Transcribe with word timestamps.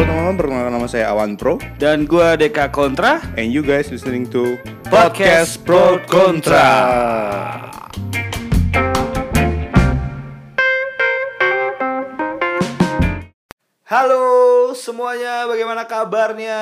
Halo 0.00 0.08
teman-teman, 0.16 0.36
perkenalkan 0.40 0.72
nama 0.80 0.88
saya 0.88 1.12
Awan 1.12 1.36
Pro 1.36 1.60
Dan 1.76 2.08
gua 2.08 2.32
Deka 2.32 2.72
Kontra 2.72 3.20
and 3.36 3.52
you 3.52 3.60
guys 3.60 3.92
listening 3.92 4.24
to 4.24 4.56
Podcast 4.88 5.60
Pro 5.60 6.00
Kontra. 6.08 6.64
Halo 13.84 14.24
semuanya, 14.72 15.44
bagaimana 15.44 15.84
kabarnya? 15.84 16.60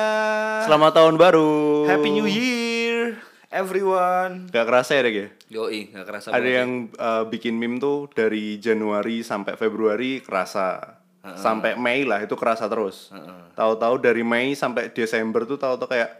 Selamat 0.67 0.99
tahun 0.99 1.15
baru. 1.15 1.87
Happy 1.87 2.11
New 2.11 2.27
Year 2.27 3.23
everyone. 3.55 4.51
Gak 4.51 4.67
kerasa 4.67 4.99
ya, 4.99 5.07
Dek 5.07 5.15
ya? 5.15 5.27
Yoi, 5.47 5.95
nggak 5.95 6.05
kerasa 6.05 6.27
Ada 6.29 6.43
banget. 6.43 6.57
yang 6.59 6.69
uh, 6.99 7.23
bikin 7.23 7.55
meme 7.57 7.79
tuh 7.79 8.11
dari 8.11 8.59
Januari 8.61 9.25
sampai 9.25 9.55
Februari 9.57 10.19
kerasa. 10.19 10.98
Sampai 11.19 11.75
Mei 11.75 12.07
lah 12.07 12.23
itu 12.23 12.33
kerasa 12.33 12.65
terus. 12.65 13.11
Tahu-tahu 13.53 13.99
dari 13.99 14.23
Mei 14.23 14.55
sampai 14.55 14.87
Desember 14.89 15.43
tuh 15.43 15.59
tahu-tahu 15.59 15.91
kayak 15.91 16.11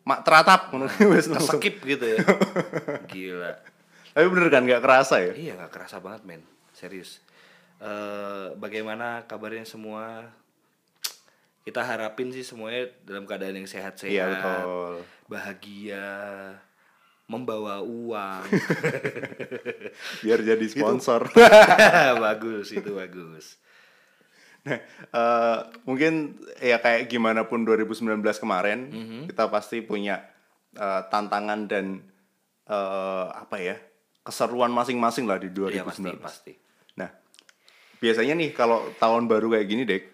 mak 0.00 0.22
teratap 0.22 0.70
langsung. 0.74 1.60
Skip 1.60 1.82
gitu 1.82 2.06
ya. 2.06 2.18
Gila. 3.12 3.52
Tapi 4.10 4.26
bener 4.26 4.48
kan 4.48 4.62
gak 4.64 4.82
kerasa 4.82 5.22
ya? 5.22 5.32
Iya 5.34 5.52
nggak 5.54 5.70
kerasa 5.70 5.98
banget 5.98 6.22
men, 6.26 6.42
serius. 6.70 7.18
Eh 7.78 8.54
bagaimana 8.56 9.26
kabarnya 9.26 9.62
semua? 9.64 10.26
Kita 11.60 11.84
harapin 11.84 12.32
sih 12.32 12.42
semuanya 12.42 12.88
dalam 13.04 13.28
keadaan 13.28 13.52
yang 13.54 13.68
sehat-sehat, 13.68 14.10
Iya, 14.10 14.24
betul. 14.32 15.04
bahagia, 15.28 16.08
membawa 17.28 17.84
uang. 17.84 18.42
Biar 20.24 20.40
jadi 20.40 20.66
sponsor. 20.66 21.28
bagus 22.16 22.72
itu 22.72 22.90
bagus. 22.90 23.60
Nah, 24.60 24.76
eh, 25.10 25.58
mungkin 25.88 26.36
ya 26.60 26.76
kayak 26.78 27.08
gimana 27.08 27.48
pun 27.48 27.64
2019 27.64 28.36
kemarin, 28.36 28.92
Mhm. 28.92 29.20
kita 29.32 29.48
pasti 29.48 29.80
punya 29.80 30.20
eh, 30.70 31.02
tantangan 31.10 31.66
dan 31.66 31.98
eh, 32.70 33.26
apa 33.34 33.56
ya 33.58 33.74
keseruan 34.22 34.70
masing-masing 34.70 35.26
lah 35.26 35.40
di 35.40 35.50
2019. 35.50 35.74
Iya 35.74 35.82
pasti 35.82 36.10
pasti. 36.22 36.52
Nah, 36.94 37.10
biasanya 37.98 38.38
nih 38.38 38.54
kalau 38.54 38.86
tahun 38.94 39.26
baru 39.26 39.50
kayak 39.50 39.66
gini, 39.66 39.82
Dek, 39.82 40.04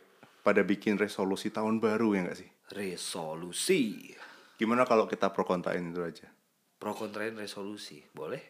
pada 0.40 0.64
bikin 0.64 0.96
resolusi 0.96 1.52
tahun 1.52 1.76
baru 1.76 2.16
ya 2.16 2.20
nggak 2.24 2.38
sih? 2.38 2.48
Resolusi. 2.72 4.14
Gimana 4.56 4.88
kalau 4.88 5.04
kita 5.04 5.28
pro 5.28 5.44
kontrain 5.44 5.92
itu 5.92 6.00
aja? 6.00 6.32
Pro 6.80 6.96
kontrain 6.96 7.36
resolusi, 7.36 8.00
boleh? 8.16 8.40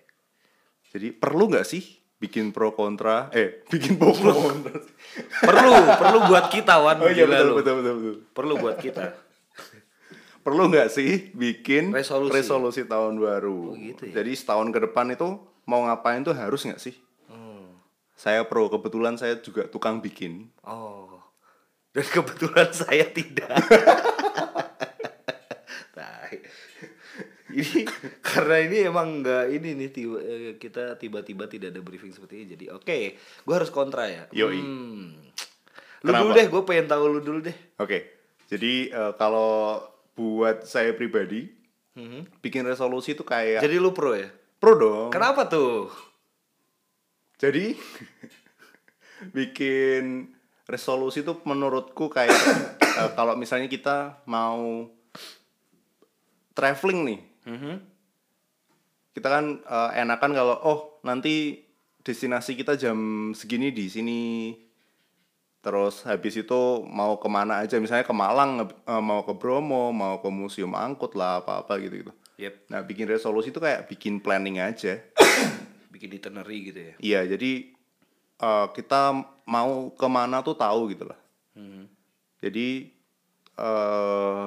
Jadi 0.87 1.11
perlu 1.11 1.51
nggak 1.51 1.67
sih 1.67 1.83
bikin 2.17 2.53
pro 2.53 2.73
kontra? 2.73 3.29
Eh, 3.33 3.61
bikin 3.73 4.01
pro 4.01 4.13
kontra. 4.13 4.77
Perlu, 5.41 5.73
perlu 6.01 6.19
buat 6.29 6.47
kita 6.49 6.75
Wan. 6.81 7.01
Oh 7.01 7.11
iya 7.11 7.29
betul, 7.29 7.61
betul 7.61 7.75
betul 7.81 7.95
betul. 8.01 8.17
Perlu 8.33 8.55
buat 8.61 8.77
kita. 8.81 9.05
perlu 10.47 10.71
nggak 10.71 10.89
sih 10.95 11.35
bikin 11.35 11.91
Resolusi. 11.91 12.87
tahun 12.87 13.19
baru? 13.19 13.75
Oh, 13.75 13.77
gitu 13.77 14.07
ya? 14.07 14.23
Jadi 14.23 14.33
setahun 14.39 14.71
ke 14.71 14.79
depan 14.79 15.11
itu 15.11 15.43
mau 15.67 15.83
ngapain 15.91 16.23
tuh 16.23 16.39
harus 16.39 16.63
nggak 16.63 16.79
sih? 16.79 16.95
Hmm. 17.27 17.83
Saya 18.15 18.47
pro, 18.47 18.71
kebetulan 18.71 19.19
saya 19.19 19.43
juga 19.43 19.67
tukang 19.67 19.99
bikin. 19.99 20.55
Oh. 20.63 21.19
Dan 21.91 22.07
kebetulan 22.07 22.71
saya 22.71 23.09
tidak. 23.11 23.51
Tai. 25.97 26.37
Ini 27.57 27.89
karena 28.29 28.57
ini 28.61 28.77
emang 28.85 29.25
nggak 29.25 29.45
ini 29.51 29.71
nih 29.75 29.89
tiba, 29.89 30.19
eh, 30.21 30.55
kita 30.57 30.95
tiba-tiba 30.95 31.49
tidak 31.49 31.73
ada 31.73 31.81
briefing 31.81 32.13
seperti 32.13 32.35
ini 32.39 32.47
jadi 32.53 32.65
oke 32.73 32.99
gue 33.17 33.55
harus 33.55 33.71
kontra 33.71 34.05
ya 34.05 34.29
Yoi. 34.31 34.61
Hmm. 34.61 35.17
lu 36.01 36.11
Kenapa? 36.11 36.21
dulu 36.21 36.31
deh 36.33 36.47
gue 36.47 36.63
pengen 36.63 36.87
tahu 36.87 37.03
lu 37.09 37.21
dulu 37.21 37.39
deh 37.43 37.57
Oke, 37.77 37.99
jadi 38.47 38.73
eh, 38.89 39.13
kalau 39.17 39.81
buat 40.13 40.65
saya 40.65 40.93
pribadi, 40.93 41.45
bikin 42.39 42.65
resolusi 42.65 43.13
itu 43.13 43.21
kayak 43.21 43.61
jadi 43.61 43.77
lu 43.77 43.93
pro 43.93 44.13
ya 44.13 44.29
pro 44.57 44.73
dong. 44.75 45.09
kenapa 45.09 45.45
tuh 45.47 45.89
Jadi 47.37 47.77
bikin 49.37 50.33
resolusi 50.65 51.21
itu 51.21 51.37
menurutku 51.45 52.09
kayak 52.09 52.33
eh, 53.01 53.11
kalau 53.13 53.37
misalnya 53.37 53.69
kita 53.69 54.21
mau 54.25 54.89
traveling 56.53 57.01
nih, 57.05 57.21
Mhm. 57.47 57.75
kita 59.17 59.33
kan 59.33 59.65
eh, 59.65 59.91
enakan 60.05 60.33
kalau 60.37 60.57
oh 60.61 60.81
nanti 61.01 61.65
destinasi 62.05 62.53
kita 62.53 62.77
jam 62.77 63.33
segini 63.33 63.73
di 63.73 63.89
sini. 63.89 64.23
Terus 65.65 66.05
habis 66.07 66.37
itu 66.39 66.85
mau 66.87 67.17
ke 67.19 67.27
mana 67.27 67.65
aja. 67.65 67.81
Misalnya 67.81 68.05
ke 68.05 68.13
Malang 68.13 68.69
eh, 68.69 69.03
mau 69.03 69.25
ke 69.25 69.33
Bromo 69.33 69.89
mau 69.91 70.21
ke 70.21 70.29
museum 70.29 70.77
angkut 70.77 71.17
lah 71.17 71.41
apa 71.41 71.65
apa 71.65 71.81
gitu 71.81 72.05
gitu 72.05 72.13
yep. 72.37 72.69
Nah 72.69 72.85
bikin 72.85 73.09
resolusi 73.09 73.51
itu 73.51 73.61
kayak 73.61 73.89
bikin 73.89 74.21
planning 74.21 74.61
aja. 74.61 75.01
Bikin 75.97 76.13
itinerary 76.13 76.59
gitu 76.69 76.81
ya? 76.93 76.95
Iya 77.01 77.21
jadi 77.37 77.73
eh, 78.37 78.67
kita 78.77 79.17
mau 79.49 79.89
ke 79.97 80.07
mana 80.07 80.45
tuh 80.45 80.57
tahu 80.57 80.93
gitu 80.93 81.09
lah. 81.09 81.19
Mhm. 81.57 81.89
jadi 82.37 82.93
eh 83.57 84.47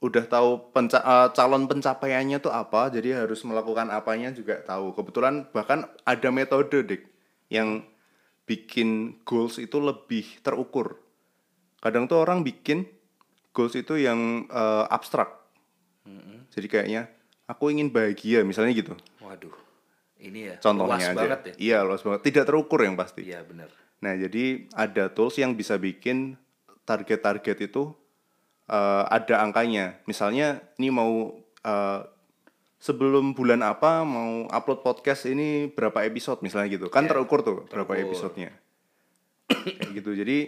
udah 0.00 0.24
tahu 0.24 0.72
penca- 0.72 1.04
eh, 1.04 1.28
calon 1.36 1.68
pencapaiannya 1.68 2.40
tuh 2.40 2.52
apa 2.52 2.88
jadi 2.88 3.24
harus 3.24 3.44
melakukan 3.44 3.92
apanya 3.92 4.32
juga 4.32 4.60
tahu. 4.64 4.96
Kebetulan 4.96 5.48
bahkan 5.52 5.88
ada 6.08 6.28
metode 6.32 6.84
dek 6.84 7.02
yang 7.52 7.84
bikin 8.48 9.20
goals 9.28 9.60
itu 9.60 9.76
lebih 9.78 10.40
terukur. 10.40 10.98
Kadang 11.80 12.08
tuh 12.08 12.20
orang 12.24 12.44
bikin 12.44 12.88
goals 13.52 13.76
itu 13.76 14.00
yang 14.00 14.48
eh, 14.48 14.84
abstrak. 14.88 15.36
Jadi 16.50 16.66
kayaknya 16.66 17.06
aku 17.46 17.70
ingin 17.70 17.94
bahagia 17.94 18.42
misalnya 18.42 18.74
gitu. 18.74 18.98
Waduh 19.22 19.70
ini 20.20 20.52
ya 20.52 20.54
contohnya 20.60 20.96
luas 20.96 21.04
aja. 21.08 21.16
banget 21.16 21.40
ya. 21.40 21.54
Iya 21.56 21.78
luas 21.84 22.02
banget. 22.04 22.20
Tidak 22.28 22.44
terukur 22.44 22.80
yang 22.84 22.94
pasti. 22.94 23.24
Iya 23.24 23.40
benar. 23.42 23.72
Nah, 24.00 24.16
jadi 24.16 24.68
ada 24.72 25.12
tools 25.12 25.36
yang 25.36 25.56
bisa 25.56 25.76
bikin 25.76 26.36
target-target 26.88 27.68
itu 27.68 27.92
eh, 28.70 29.04
ada 29.10 29.42
angkanya. 29.42 29.98
Misalnya, 30.06 30.62
ini 30.78 30.94
mau 30.94 31.34
eh, 31.66 32.00
sebelum 32.80 33.36
bulan 33.36 33.60
apa 33.60 34.06
mau 34.06 34.48
upload 34.48 34.80
podcast 34.80 35.28
ini 35.28 35.68
berapa 35.68 36.06
episode 36.06 36.40
misalnya 36.40 36.70
gitu. 36.70 36.86
Kan 36.88 37.10
terukur 37.10 37.42
tuh 37.42 37.66
berapa 37.68 37.98
episodenya. 37.98 38.54
Kayak 39.50 39.92
gitu. 40.00 40.14
Jadi 40.14 40.38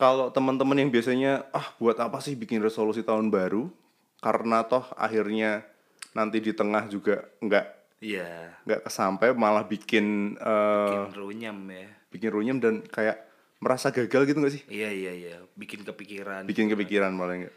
kalau 0.00 0.32
teman-teman 0.32 0.80
yang 0.80 0.88
biasanya 0.88 1.44
ah 1.52 1.76
buat 1.76 2.00
apa 2.00 2.22
sih 2.24 2.38
bikin 2.38 2.64
resolusi 2.64 3.04
tahun 3.04 3.28
baru? 3.28 3.68
Karena 4.24 4.64
toh 4.64 4.88
akhirnya 4.96 5.64
nanti 6.14 6.42
di 6.42 6.50
tengah 6.50 6.90
juga 6.90 7.22
nggak 7.38 7.66
iya 8.02 8.58
nggak 8.66 8.82
kesampai 8.86 9.30
malah 9.36 9.62
bikin 9.62 10.34
eh, 10.34 11.06
bikin 11.06 11.14
runyam 11.14 11.58
ya 11.70 11.88
bikin 12.10 12.30
runyam 12.34 12.56
dan 12.58 12.82
kayak 12.82 13.29
merasa 13.60 13.92
gagal 13.92 14.24
gitu 14.24 14.40
gak 14.40 14.54
sih? 14.56 14.62
iya 14.72 14.88
iya 14.88 15.12
iya 15.12 15.36
bikin 15.54 15.84
kepikiran 15.84 16.48
Bikin 16.48 16.72
kepikiran 16.72 17.12
malah 17.12 17.36
enggak. 17.36 17.54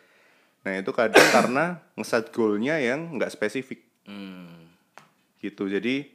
Nah 0.68 0.74
itu 0.80 0.91
kadang 0.91 1.28
karena 1.36 1.80
ngeset 1.96 2.31
goalnya 2.36 2.75
yang 2.80 3.16
nggak 3.16 3.31
spesifik 3.31 3.84
hmm. 4.08 4.68
gitu. 5.40 5.72
Jadi 5.72 6.12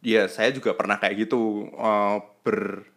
ya 0.00 0.24
saya 0.32 0.48
juga 0.50 0.72
pernah 0.72 0.96
kayak 0.96 1.28
gitu 1.28 1.68
eh, 1.68 2.16
ber 2.40 2.88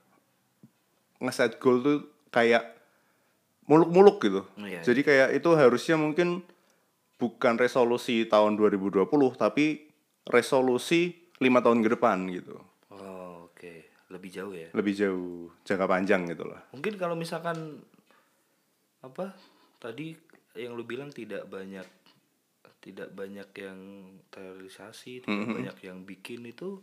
ngeset 1.24 1.60
goal 1.60 1.84
tuh 1.84 2.00
kayak 2.32 2.74
muluk-muluk 3.68 4.20
gitu. 4.20 4.42
Iya, 4.60 4.84
Jadi 4.84 5.02
kayak 5.08 5.30
itu 5.40 5.50
harusnya 5.56 5.96
mungkin 5.96 6.44
bukan 7.16 7.56
resolusi 7.56 8.28
tahun 8.28 8.60
2020 8.60 9.08
tapi 9.40 9.88
resolusi 10.28 11.16
lima 11.40 11.64
tahun 11.64 11.80
ke 11.84 11.96
depan 11.96 12.28
gitu. 12.28 12.60
Lebih 14.14 14.30
jauh 14.32 14.54
ya 14.54 14.70
Lebih 14.72 14.94
jauh 14.94 15.30
jangka 15.64 15.86
panjang 15.86 16.22
gitu 16.28 16.46
lah. 16.46 16.62
mungkin 16.70 16.94
kalau 16.96 17.14
misalkan 17.14 17.82
apa 19.02 19.34
tadi 19.78 20.14
yang 20.54 20.74
lu 20.74 20.84
bilang 20.84 21.10
tidak 21.10 21.44
banyak 21.46 21.84
tidak 22.80 23.10
banyak 23.12 23.50
yang 23.58 23.80
terrealisasi 24.30 25.24
tidak 25.24 25.48
banyak 25.50 25.78
yang 25.82 25.98
bikin 26.04 26.46
itu 26.46 26.80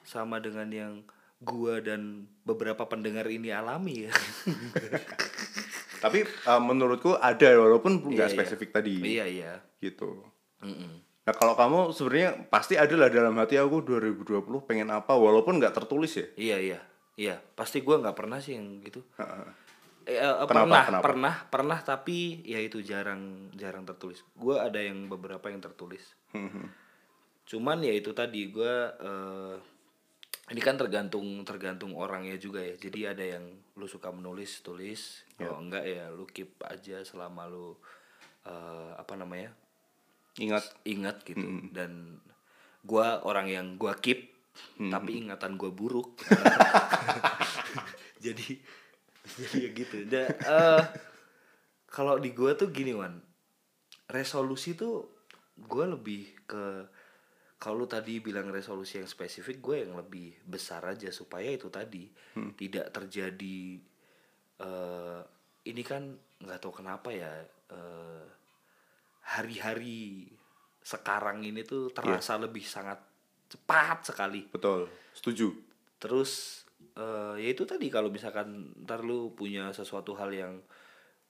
sama 0.00 0.38
dengan 0.38 0.68
yang 0.68 0.94
gua 1.38 1.78
dan 1.78 2.26
beberapa 2.42 2.84
pendengar 2.84 3.26
ini 3.26 3.48
alami 3.48 4.06
ya 4.06 4.12
Tapi 5.98 6.22
uh, 6.46 6.60
menurutku 6.60 7.10
ada 7.12 7.58
walaupun 7.58 7.98
nggak 8.04 8.14
Iya, 8.14 8.30
iya. 8.30 8.34
spesifik 8.38 8.70
tadi 8.70 9.02
iya 9.02 9.26
iya 9.26 9.52
gitu. 9.78 10.22
Mm-mm. 10.60 11.02
Nah 11.28 11.36
kalau 11.36 11.52
kamu 11.52 11.92
sebenarnya 11.92 12.48
pasti 12.48 12.80
ada 12.80 12.96
lah 12.96 13.12
dalam 13.12 13.36
hati 13.36 13.60
aku 13.60 13.84
2020 13.84 14.48
pengen 14.64 14.88
apa 14.88 15.12
walaupun 15.12 15.60
nggak 15.60 15.76
tertulis 15.76 16.16
ya. 16.16 16.26
iya 16.40 16.56
iya 16.56 16.80
iya. 17.20 17.36
Pasti 17.52 17.84
gua 17.84 18.00
nggak 18.00 18.16
pernah 18.16 18.40
sih 18.40 18.56
yang 18.56 18.80
gitu. 18.80 19.04
Eh, 20.08 20.16
eh, 20.16 20.24
Kenapa, 20.24 20.48
pernah 20.48 20.82
kenapa? 20.88 21.04
pernah 21.04 21.34
pernah 21.52 21.78
tapi 21.84 22.40
ya 22.48 22.56
itu 22.64 22.80
jarang 22.80 23.52
jarang 23.52 23.84
tertulis. 23.84 24.24
Gua 24.40 24.72
ada 24.72 24.80
yang 24.80 25.12
beberapa 25.12 25.52
yang 25.52 25.60
tertulis. 25.60 26.16
Hmm, 26.32 26.72
cuman 27.44 27.84
ya 27.84 27.92
itu 27.92 28.16
tadi 28.16 28.48
gue 28.48 28.74
ini 30.48 30.64
kan 30.64 30.80
tergantung 30.80 31.44
tergantung 31.44 31.92
orangnya 31.92 32.40
juga 32.40 32.64
ya. 32.64 32.72
Jadi 32.80 33.04
ada 33.04 33.24
yang 33.36 33.44
lu 33.76 33.84
suka 33.84 34.08
menulis 34.08 34.64
tulis. 34.64 35.28
Kalau 35.36 35.60
enggak 35.60 35.84
ya 35.84 36.08
lu 36.08 36.24
keep 36.24 36.56
aja 36.64 37.04
selama 37.04 37.44
lu 37.52 37.76
eh, 38.48 38.92
apa 38.96 39.12
namanya 39.12 39.52
Ingat. 40.36 40.64
Ingat 40.84 41.16
gitu. 41.24 41.46
Dan 41.72 42.20
gua 42.84 43.24
orang 43.24 43.48
yang 43.48 43.80
gua 43.80 43.96
keep 43.96 44.36
tapi 44.76 45.24
ingatan 45.24 45.56
gua 45.56 45.72
buruk. 45.72 46.20
Jadi 48.24 48.60
jadi 49.28 49.56
ya 49.60 49.70
gitu. 49.76 49.96
Dan 50.08 50.28
eh, 50.28 50.82
kalau 51.88 52.20
di 52.20 52.32
gua 52.36 52.52
tuh 52.58 52.68
gini 52.68 52.92
wan. 52.92 53.20
Resolusi 54.08 54.72
tuh 54.74 55.24
gua 55.56 55.88
lebih 55.88 56.32
ke 56.48 56.64
kalau 57.58 57.84
lu 57.84 57.86
tadi 57.90 58.22
bilang 58.22 58.54
resolusi 58.54 59.02
yang 59.02 59.10
spesifik 59.10 59.58
gue 59.58 59.76
yang 59.82 59.98
lebih 59.98 60.30
besar 60.46 60.78
aja 60.86 61.10
supaya 61.10 61.50
itu 61.50 61.66
tadi 61.66 62.06
tidak 62.54 62.94
terjadi 62.94 63.82
eh 64.62 65.20
ini 65.66 65.82
kan 65.82 66.14
nggak 66.38 66.60
tahu 66.62 66.78
kenapa 66.78 67.10
ya 67.10 67.34
eh, 67.74 68.24
hari-hari 69.28 70.24
sekarang 70.80 71.44
ini 71.44 71.60
tuh 71.68 71.92
terasa 71.92 72.40
lebih 72.40 72.64
sangat 72.64 72.96
cepat 73.48 74.08
sekali. 74.08 74.48
Betul 74.48 74.88
setuju. 75.12 75.52
Terus 76.00 76.64
eh 76.98 77.34
ya 77.42 77.48
itu 77.52 77.68
tadi 77.68 77.92
kalau 77.92 78.08
misalkan 78.08 78.72
ntar 78.86 79.04
lu 79.04 79.34
punya 79.36 79.70
sesuatu 79.70 80.16
hal 80.16 80.30
yang 80.32 80.54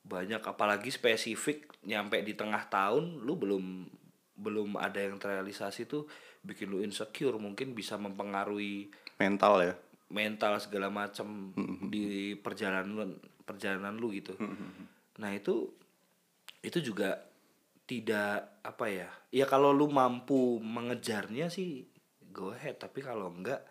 banyak 0.09 0.41
apalagi 0.41 0.89
spesifik 0.89 1.69
nyampe 1.85 2.25
di 2.25 2.33
tengah 2.33 2.71
tahun 2.73 3.21
lu 3.27 3.37
belum 3.37 3.65
belum 4.39 4.79
ada 4.79 5.03
yang 5.03 5.19
terrealisasi 5.19 5.91
tuh 5.91 6.07
bikin 6.41 6.71
lu 6.71 6.81
insecure 6.81 7.37
mungkin 7.37 7.75
bisa 7.75 7.99
mempengaruhi 7.99 8.89
mental 9.19 9.61
ya. 9.61 9.75
mental 10.09 10.57
segala 10.57 10.89
macam 10.89 11.53
di 11.93 12.33
perjalanan 12.39 12.89
lu, 12.89 13.05
perjalanan 13.45 13.93
lu 14.01 14.09
gitu. 14.15 14.39
Nah 15.21 15.31
itu 15.37 15.69
itu 16.65 16.79
juga 16.81 17.29
tidak 17.89 18.61
apa 18.61 18.87
ya 18.93 19.09
ya 19.33 19.49
kalau 19.49 19.73
lu 19.73 19.89
mampu 19.89 20.61
mengejarnya 20.61 21.49
sih 21.49 21.89
go 22.39 22.55
ahead. 22.55 22.79
Tapi 22.79 23.03
kalau 23.03 23.33
enggak 23.33 23.65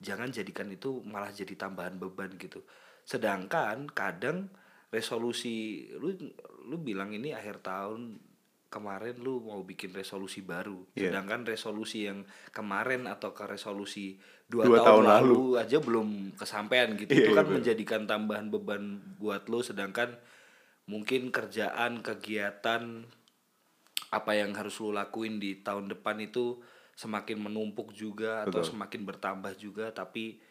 jangan 0.00 0.32
jadikan 0.32 0.66
itu 0.72 1.04
malah 1.06 1.30
jadi 1.30 1.54
tambahan 1.54 2.00
beban 2.00 2.34
gitu. 2.34 2.64
Sedangkan 3.06 3.86
kadang 3.92 4.50
resolusi 4.90 5.86
lu 5.94 6.16
lu 6.66 6.76
bilang 6.82 7.14
ini 7.14 7.30
akhir 7.30 7.62
tahun 7.62 8.18
kemarin 8.70 9.18
lu 9.18 9.42
mau 9.42 9.62
bikin 9.66 9.90
resolusi 9.94 10.42
baru. 10.46 10.86
Iya. 10.94 11.10
sedangkan 11.10 11.42
resolusi 11.42 12.06
yang 12.06 12.22
kemarin 12.54 13.10
atau 13.10 13.34
ke 13.34 13.42
resolusi 13.46 14.18
dua, 14.46 14.66
Dua 14.66 14.78
tahun, 14.82 14.86
tahun 14.86 15.04
lalu, 15.10 15.42
aja 15.58 15.78
belum 15.82 16.38
kesampaian 16.38 16.94
gitu. 16.94 17.10
Iya, 17.10 17.18
itu 17.18 17.30
iya, 17.34 17.38
kan 17.38 17.46
bener. 17.50 17.56
menjadikan 17.58 18.02
tambahan 18.06 18.46
beban 18.50 18.82
buat 19.18 19.50
lu. 19.50 19.58
Sedangkan 19.62 20.14
mungkin 20.86 21.34
kerjaan 21.34 22.02
kegiatan 22.02 23.10
apa 24.10 24.34
yang 24.34 24.50
harus 24.58 24.78
lu 24.82 24.90
lakuin 24.90 25.38
di 25.38 25.62
tahun 25.62 25.86
depan 25.86 26.18
itu 26.18 26.58
semakin 26.98 27.40
menumpuk 27.40 27.94
juga 27.94 28.44
atau 28.44 28.60
Betul. 28.60 28.70
semakin 28.76 29.00
bertambah 29.06 29.52
juga 29.56 29.88
tapi 29.94 30.42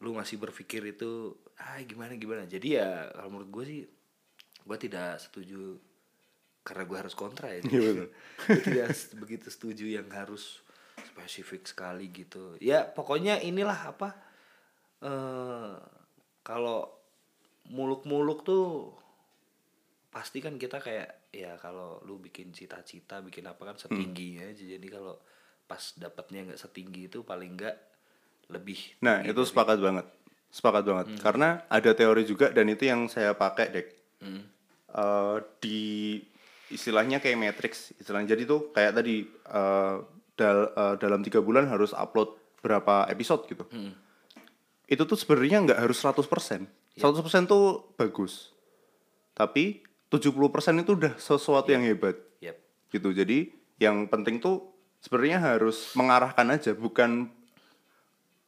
lu 0.00 0.16
masih 0.16 0.40
berpikir 0.40 0.80
itu 0.88 1.36
ah 1.60 1.76
gimana 1.84 2.16
gimana 2.16 2.48
jadi 2.48 2.68
ya 2.80 2.90
kalau 3.12 3.28
menurut 3.36 3.50
gue 3.52 3.64
sih 3.68 3.80
gue 4.64 4.78
tidak 4.80 5.20
setuju 5.20 5.76
karena 6.64 6.84
gue 6.88 6.96
harus 6.96 7.12
kontra 7.16 7.52
ya 7.52 7.60
Iya, 7.60 7.80
betul. 7.84 8.08
gue 8.48 8.62
tidak 8.64 8.88
begitu 9.20 9.46
setuju 9.52 9.84
yang 10.00 10.08
harus 10.08 10.64
spesifik 11.12 11.68
sekali 11.68 12.08
gitu 12.08 12.56
ya 12.62 12.88
pokoknya 12.88 13.44
inilah 13.44 13.92
apa 13.92 14.08
eh 15.04 15.74
kalau 16.40 16.88
muluk-muluk 17.68 18.40
tuh 18.40 18.96
pasti 20.08 20.40
kan 20.40 20.56
kita 20.56 20.80
kayak 20.80 21.19
ya 21.30 21.54
kalau 21.56 22.02
lu 22.02 22.18
bikin 22.18 22.50
cita-cita 22.50 23.22
bikin 23.22 23.46
apa 23.46 23.62
kan 23.62 23.76
setingginya 23.78 24.50
aja 24.50 24.64
jadi 24.66 24.86
kalau 24.86 25.14
pas 25.64 25.94
dapatnya 25.94 26.50
nggak 26.50 26.60
setinggi 26.60 27.06
itu 27.06 27.22
paling 27.22 27.54
nggak 27.54 27.76
lebih 28.50 28.98
Nah, 28.98 29.22
itu 29.22 29.38
sepakat 29.46 29.78
banget. 29.78 30.06
Sepakat 30.50 30.82
banget. 30.82 31.06
Karena 31.22 31.62
ada 31.70 31.94
teori 31.94 32.26
juga 32.26 32.50
dan 32.50 32.66
itu 32.66 32.82
yang 32.82 33.06
saya 33.06 33.30
pakai, 33.30 33.70
Dek. 33.70 33.88
Hmm. 34.18 34.42
Eh, 34.90 35.36
di 35.62 35.80
istilahnya 36.68 37.22
kayak 37.22 37.38
matrix, 37.38 37.94
istilahnya. 37.94 38.34
Jadi 38.34 38.42
tuh 38.50 38.74
kayak 38.74 38.98
tadi 38.98 39.22
eh, 39.30 39.96
dal- 40.34 40.72
eh, 40.74 40.94
dalam 40.98 41.22
tiga 41.22 41.38
bulan 41.38 41.70
harus 41.70 41.94
upload 41.94 42.34
berapa 42.58 43.06
episode 43.06 43.46
gitu. 43.46 43.62
Itu 44.90 45.06
tuh 45.06 45.14
sebenarnya 45.14 45.70
nggak 45.70 45.80
harus 45.86 46.02
100%. 46.02 46.66
100% 46.98 47.46
tuh 47.46 47.94
bagus. 47.94 48.50
Tapi 49.30 49.86
70% 50.10 50.82
itu 50.82 50.92
udah 50.92 51.14
sesuatu 51.16 51.70
yang 51.70 51.86
hebat 51.86 52.18
Yap. 52.42 52.58
gitu 52.90 53.14
jadi 53.14 53.46
yang 53.78 54.10
penting 54.10 54.42
tuh 54.42 54.68
sebenarnya 55.00 55.38
harus 55.40 55.94
mengarahkan 55.94 56.44
aja 56.50 56.74
bukan 56.74 57.30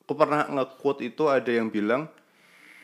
aku 0.03 0.13
pernah 0.13 0.45
nge-quote 0.45 1.07
itu 1.07 1.31
ada 1.31 1.49
yang 1.49 1.71
bilang 1.71 2.11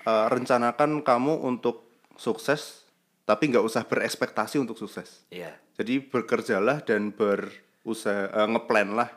eh, 0.02 0.26
rencanakan 0.30 1.02
kamu 1.02 1.42
untuk 1.44 1.84
sukses 2.14 2.86
tapi 3.28 3.52
nggak 3.52 3.60
usah 3.60 3.84
berekspektasi 3.84 4.56
untuk 4.56 4.78
sukses 4.78 5.26
Iya. 5.28 5.52
jadi 5.76 6.00
bekerjalah 6.00 6.80
dan 6.80 7.12
berusaha 7.12 8.30
eh, 8.32 8.48
ngeplan 8.48 8.94
lah 8.94 9.10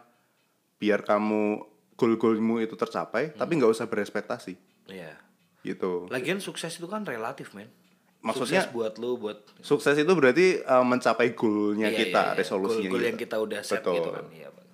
biar 0.82 1.06
kamu 1.06 1.64
goal-goalmu 1.96 2.60
itu 2.60 2.74
tercapai 2.74 3.32
tapi 3.32 3.62
nggak 3.62 3.72
usah 3.72 3.86
berekspektasi 3.86 4.58
Iya. 4.90 5.14
gitu 5.62 6.10
Lagian 6.10 6.42
sukses 6.42 6.74
itu 6.74 6.90
kan 6.90 7.06
relatif, 7.06 7.54
men. 7.54 7.70
Maksudnya- 8.22 8.62
sukses 8.62 8.72
buat 8.72 8.94
lu 8.96 9.18
buat 9.18 9.38
sukses 9.60 9.96
itu 9.96 10.12
berarti 10.12 10.48
eh, 10.60 10.84
mencapai 10.84 11.34
goalnya 11.34 11.90
Iya, 11.90 11.98
kita 12.00 12.22
iya, 12.22 12.30
iya. 12.30 12.38
resolusinya 12.38 12.78
Goal-goal 12.84 12.98
kita. 12.98 13.10
yang 13.10 13.18
kita 13.18 13.36
udah 13.38 13.60
set 13.62 13.82
Betul. 13.82 13.96
gitu 13.98 14.10
kan. 14.12 14.26
Iya, 14.30 14.48
Bang. 14.50 14.68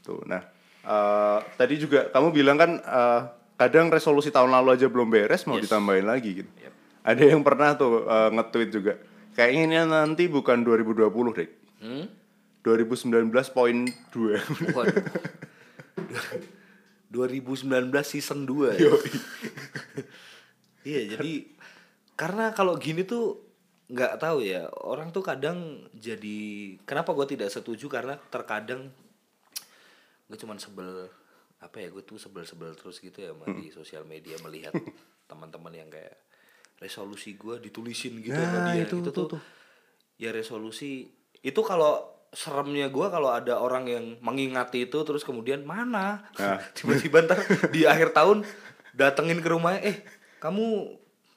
Tuh, 0.00 0.20
nah 0.22 0.42
eh, 0.82 1.38
tadi 1.54 1.74
juga 1.76 2.06
kamu 2.08 2.28
bilang 2.30 2.54
kan 2.54 2.70
eh, 2.76 3.20
kadang 3.56 3.88
resolusi 3.88 4.30
tahun 4.30 4.52
lalu 4.52 4.68
aja 4.72 4.86
belum 4.86 5.08
beres 5.08 5.44
mau 5.44 5.56
Yes. 5.56 5.66
ditambahin 5.66 6.04
lagi 6.04 6.30
gitu. 6.40 6.50
Yep. 6.56 6.72
Ada 7.02 7.22
yang 7.24 7.42
pernah 7.42 7.74
tuh 7.74 8.02
eh, 8.02 8.30
nge-tweet 8.32 8.70
juga. 8.70 8.92
Kayaknya 9.32 9.60
ini 9.60 9.76
nanti 9.84 10.24
bukan 10.26 10.62
2020 10.62 11.10
deh. 11.34 11.48
Hmm? 11.78 12.06
2019.2. 12.62 13.34
Waduh. 14.72 15.04
2019 17.08 17.66
season 18.02 18.44
2 18.44 18.76
ya. 18.76 18.90
iya, 20.82 21.00
jadi 21.16 21.32
karena 22.16 22.50
kalau 22.56 22.80
gini 22.80 23.04
tuh 23.04 23.44
nggak 23.86 24.18
tahu 24.18 24.42
ya, 24.42 24.66
orang 24.82 25.14
tuh 25.14 25.22
kadang 25.22 25.86
jadi 25.94 26.38
kenapa 26.82 27.14
gue 27.14 27.36
tidak 27.36 27.52
setuju? 27.52 27.86
Karena 27.86 28.18
terkadang 28.18 28.90
gue 30.26 30.34
cuman 30.34 30.58
sebel 30.58 31.06
apa 31.62 31.78
ya 31.78 31.88
gue 31.88 32.02
tuh 32.02 32.18
sebel-sebel 32.18 32.74
terus 32.74 32.98
gitu 32.98 33.22
ya 33.22 33.30
sama 33.30 33.46
di 33.54 33.70
sosial 33.70 34.02
media 34.04 34.34
melihat 34.42 34.74
teman-teman 35.30 35.70
yang 35.72 35.88
kayak 35.88 36.18
resolusi 36.76 37.38
gue 37.38 37.56
ditulisin 37.62 38.20
gitu 38.20 38.36
sama 38.36 38.68
Nah, 38.68 38.74
dia. 38.74 38.84
itu 38.84 39.00
itu, 39.00 39.08
tuh, 39.08 39.12
tuh, 39.14 39.26
tuh. 39.38 39.42
ya 40.18 40.34
resolusi. 40.34 41.08
Itu 41.40 41.62
kalau 41.62 42.04
seremnya 42.34 42.90
gue 42.90 43.06
kalau 43.08 43.30
ada 43.32 43.56
orang 43.62 43.86
yang 43.86 44.04
mengingati 44.20 44.90
itu 44.90 44.98
terus 45.06 45.22
kemudian 45.22 45.62
mana? 45.62 46.26
Nah. 46.36 46.58
tiba-tiba 46.76 47.22
ntar 47.24 47.38
di 47.70 47.86
akhir 47.86 48.12
tahun 48.12 48.42
datengin 48.92 49.40
ke 49.40 49.48
rumahnya 49.48 49.80
eh 49.84 49.96
kamu 50.42 50.96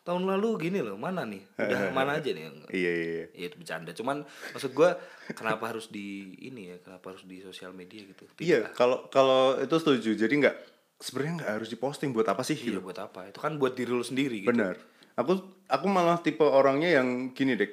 tahun 0.09 0.25
lalu 0.25 0.49
gini 0.59 0.81
loh 0.81 0.97
mana 0.97 1.21
nih 1.23 1.45
udah 1.53 1.93
mana 1.93 2.17
aja 2.17 2.33
nih 2.33 2.49
iya 2.73 2.91
iya. 2.91 2.91
iya. 2.91 3.25
ya 3.31 3.45
itu 3.47 3.55
bercanda 3.55 3.93
cuman 3.93 4.25
maksud 4.49 4.73
gue 4.73 4.89
kenapa 5.31 5.69
harus 5.69 5.87
di 5.87 6.07
ini 6.41 6.73
ya 6.73 6.77
kenapa 6.81 7.13
harus 7.13 7.21
di 7.23 7.37
sosial 7.39 7.69
media 7.71 8.01
gitu 8.01 8.25
Iya, 8.39 8.73
kalau 8.73 9.05
kalau 9.07 9.55
itu 9.55 9.75
setuju. 9.75 10.17
Jadi 10.17 10.33
nggak 10.41 10.55
sebenarnya 10.97 11.33
nggak 11.39 11.51
harus 11.61 11.69
diposting 11.69 12.09
buat 12.09 12.25
apa 12.25 12.41
sih 12.41 12.57
iya 12.57 12.75
gitu. 12.75 12.81
buat 12.81 12.97
apa 12.97 13.29
itu 13.29 13.37
kan 13.37 13.55
buat 13.55 13.71
diri 13.71 13.87
lu 13.87 14.01
sendiri 14.01 14.43
gitu 14.43 14.49
Benar. 14.49 14.75
Aku 15.15 15.37
aku 15.67 15.85
malah 15.85 16.17
tipe 16.17 16.41
orangnya 16.41 16.97
yang 16.97 17.29
gini 17.31 17.53
dek. 17.53 17.71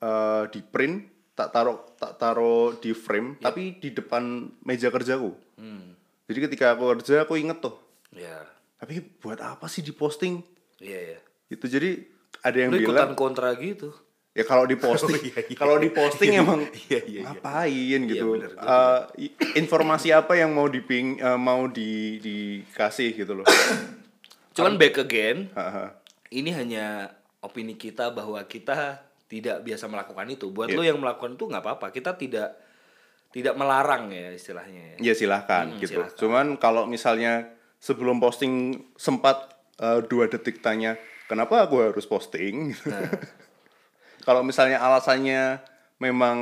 Eh, 0.00 0.42
di 0.48 0.64
print 0.64 1.04
tak 1.36 1.52
taruh 1.52 1.76
tak 1.96 2.16
taruh 2.16 2.72
di 2.76 2.92
frame 2.92 3.36
tapi 3.36 3.76
di 3.76 3.92
depan 3.92 4.48
meja 4.62 4.88
kerjaku. 4.88 5.36
hmm 5.56 5.86
Jadi 6.24 6.38
ketika 6.46 6.72
aku 6.72 6.94
kerja 6.94 7.26
aku 7.26 7.34
inget 7.36 7.58
tuh. 7.58 7.74
ya 8.10 8.46
Tapi 8.78 9.02
buat 9.18 9.36
apa 9.38 9.66
sih 9.66 9.82
diposting? 9.82 10.40
Iya 10.80 11.14
ya 11.14 11.18
Itu 11.48 11.66
jadi 11.66 12.00
ada 12.40 12.56
yang 12.56 12.70
lu 12.70 12.78
bilang 12.78 12.88
ikutan 12.88 13.12
kontra 13.14 13.52
gitu 13.54 13.92
ya 14.30 14.42
kalau 14.42 14.64
diposting 14.64 15.18
Oh, 15.18 15.26
iya, 15.26 15.42
iya. 15.42 15.56
kalau 15.56 15.76
diposting 15.76 16.30
emang 16.40 16.60
Iya, 16.62 16.70
iya, 16.88 17.00
iya. 17.04 17.20
ngapain 17.24 18.00
gitu. 18.06 18.26
bener, 18.32 18.52
gua 18.54 18.66
Eh, 19.14 19.26
i- 19.26 19.34
informasi 19.56 20.08
apa 20.10 20.34
yang 20.34 20.50
mau 20.50 20.66
diping 20.66 21.18
eh, 21.18 21.34
mau 21.36 21.66
di 21.66 22.16
dikasih 22.18 23.12
gitu 23.16 23.34
loh. 23.34 23.46
cuman 24.50 24.74
back 24.76 24.98
again 25.00 25.46
ini 26.28 26.50
hanya 26.50 27.10
opini 27.40 27.74
kita 27.74 28.10
bahwa 28.10 28.38
kita 28.44 29.02
tidak 29.26 29.62
biasa 29.62 29.86
melakukan 29.86 30.26
itu. 30.28 30.50
Buat 30.50 30.70
Iya. 30.70 30.76
lo 30.76 30.82
yang 30.84 30.98
melakukan 30.98 31.34
itu 31.34 31.46
nggak 31.46 31.60
apa-apa. 31.60 31.86
Kita 31.90 32.14
tidak 32.14 32.54
tidak 33.30 33.54
melarang 33.54 34.10
ya 34.10 34.30
istilahnya 34.30 34.98
ya. 34.98 35.10
Ya 35.10 35.14
silahkan 35.14 35.70
Hmm, 35.70 35.78
gitu. 35.78 36.02
silahkan. 36.02 36.18
Cuman 36.18 36.46
kalau 36.56 36.84
misalnya 36.84 37.46
sebelum 37.78 38.18
posting 38.18 38.52
sempat 38.94 39.59
eh, 39.80 40.00
dua 40.06 40.28
detik 40.28 40.60
tanya 40.60 41.00
kenapa 41.30 41.64
aku 41.64 41.94
harus 41.94 42.04
posting? 42.04 42.74
Nah. 42.86 43.06
kalau 44.26 44.44
misalnya 44.44 44.82
alasannya 44.82 45.62
memang 46.02 46.38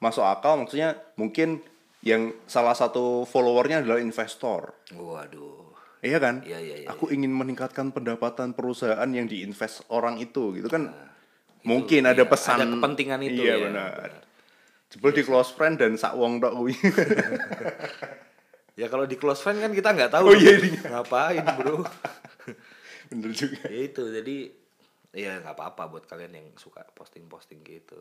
masuk 0.00 0.24
akal, 0.24 0.56
maksudnya 0.56 0.96
mungkin 1.20 1.60
yang 2.00 2.32
salah 2.48 2.72
satu 2.72 3.26
followernya 3.28 3.82
adalah 3.84 4.00
investor. 4.00 4.72
Waduh. 4.94 5.68
Iya 5.98 6.22
kan? 6.22 6.46
Iya, 6.46 6.62
iya, 6.62 6.76
iya, 6.86 6.88
Aku 6.94 7.10
ingin 7.10 7.34
meningkatkan 7.34 7.90
pendapatan 7.90 8.54
perusahaan 8.54 9.10
yang 9.10 9.26
diinvest 9.26 9.82
orang 9.90 10.22
itu, 10.22 10.54
gitu 10.54 10.70
kan? 10.70 10.94
Nah, 10.94 11.10
Mungkin 11.66 12.06
iya, 12.06 12.14
ada 12.14 12.22
pesan. 12.22 12.62
ada 12.62 12.70
kepentingan 12.70 13.18
itu 13.26 13.42
Iya 13.42 13.58
ya, 13.58 13.66
benar. 13.66 13.92
benar. 13.98 14.10
Jebol 14.94 15.10
di 15.10 15.22
close 15.26 15.50
friend 15.52 15.74
dan 15.82 15.98
sak 15.98 16.14
wong 16.14 16.38
tok 16.38 16.54
kuwi. 16.54 16.74
Ya 18.78 18.86
kalau 18.86 19.10
di 19.10 19.18
close 19.18 19.42
friend 19.42 19.58
kan 19.58 19.74
kita 19.74 19.90
nggak 19.90 20.14
tahu. 20.14 20.30
Oh, 20.30 20.38
iya, 20.38 20.54
iya. 20.54 20.78
Ngapain 20.86 21.42
bro? 21.58 21.82
Bener 23.08 23.32
juga. 23.32 23.64
ya 23.68 23.80
itu 23.88 24.02
jadi 24.12 24.36
ya 25.16 25.40
nggak 25.40 25.56
apa-apa 25.56 25.88
buat 25.88 26.04
kalian 26.04 26.36
yang 26.36 26.48
suka 26.60 26.84
posting-posting 26.92 27.64
gitu. 27.64 27.98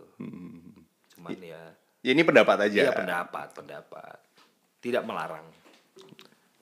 Cuman 1.16 1.40
ya 1.40 1.76
Ya 2.06 2.14
ini 2.14 2.24
pendapat 2.24 2.70
aja. 2.70 2.88
Iya 2.88 2.94
pendapat, 2.94 3.52
pendapat. 3.52 4.18
Tidak 4.80 5.04
melarang. 5.04 5.44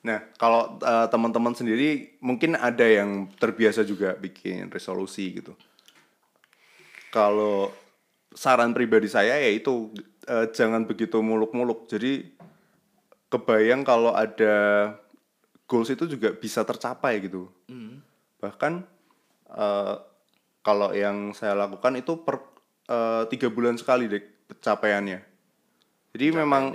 Nah, 0.02 0.22
kalau 0.34 0.74
eh, 0.80 1.06
teman-teman 1.06 1.54
sendiri 1.54 2.18
mungkin 2.18 2.58
ada 2.58 2.82
yang 2.82 3.30
terbiasa 3.36 3.86
juga 3.86 4.18
bikin 4.18 4.72
resolusi 4.74 5.38
gitu. 5.38 5.52
Kalau 7.14 7.70
saran 8.34 8.74
pribadi 8.74 9.06
saya 9.06 9.38
yaitu 9.38 9.92
eh, 10.26 10.50
jangan 10.50 10.82
begitu 10.82 11.20
muluk-muluk. 11.20 11.86
Jadi 11.86 12.32
kebayang 13.30 13.86
kalau 13.86 14.14
ada 14.14 14.98
goals 15.70 15.94
itu 15.94 16.10
juga 16.10 16.34
bisa 16.34 16.66
tercapai 16.66 17.22
gitu. 17.22 17.50
Bahkan 18.40 18.72
eh, 19.52 19.94
kalau 20.66 20.90
yang 20.90 21.30
saya 21.30 21.54
lakukan 21.54 21.94
itu 22.00 22.18
per 22.26 22.42
eh, 22.90 23.22
tiga 23.30 23.48
bulan 23.52 23.78
sekali 23.78 24.10
deh 24.10 24.22
pencapaiannya. 24.50 25.20
Jadi 26.16 26.26
memang 26.32 26.74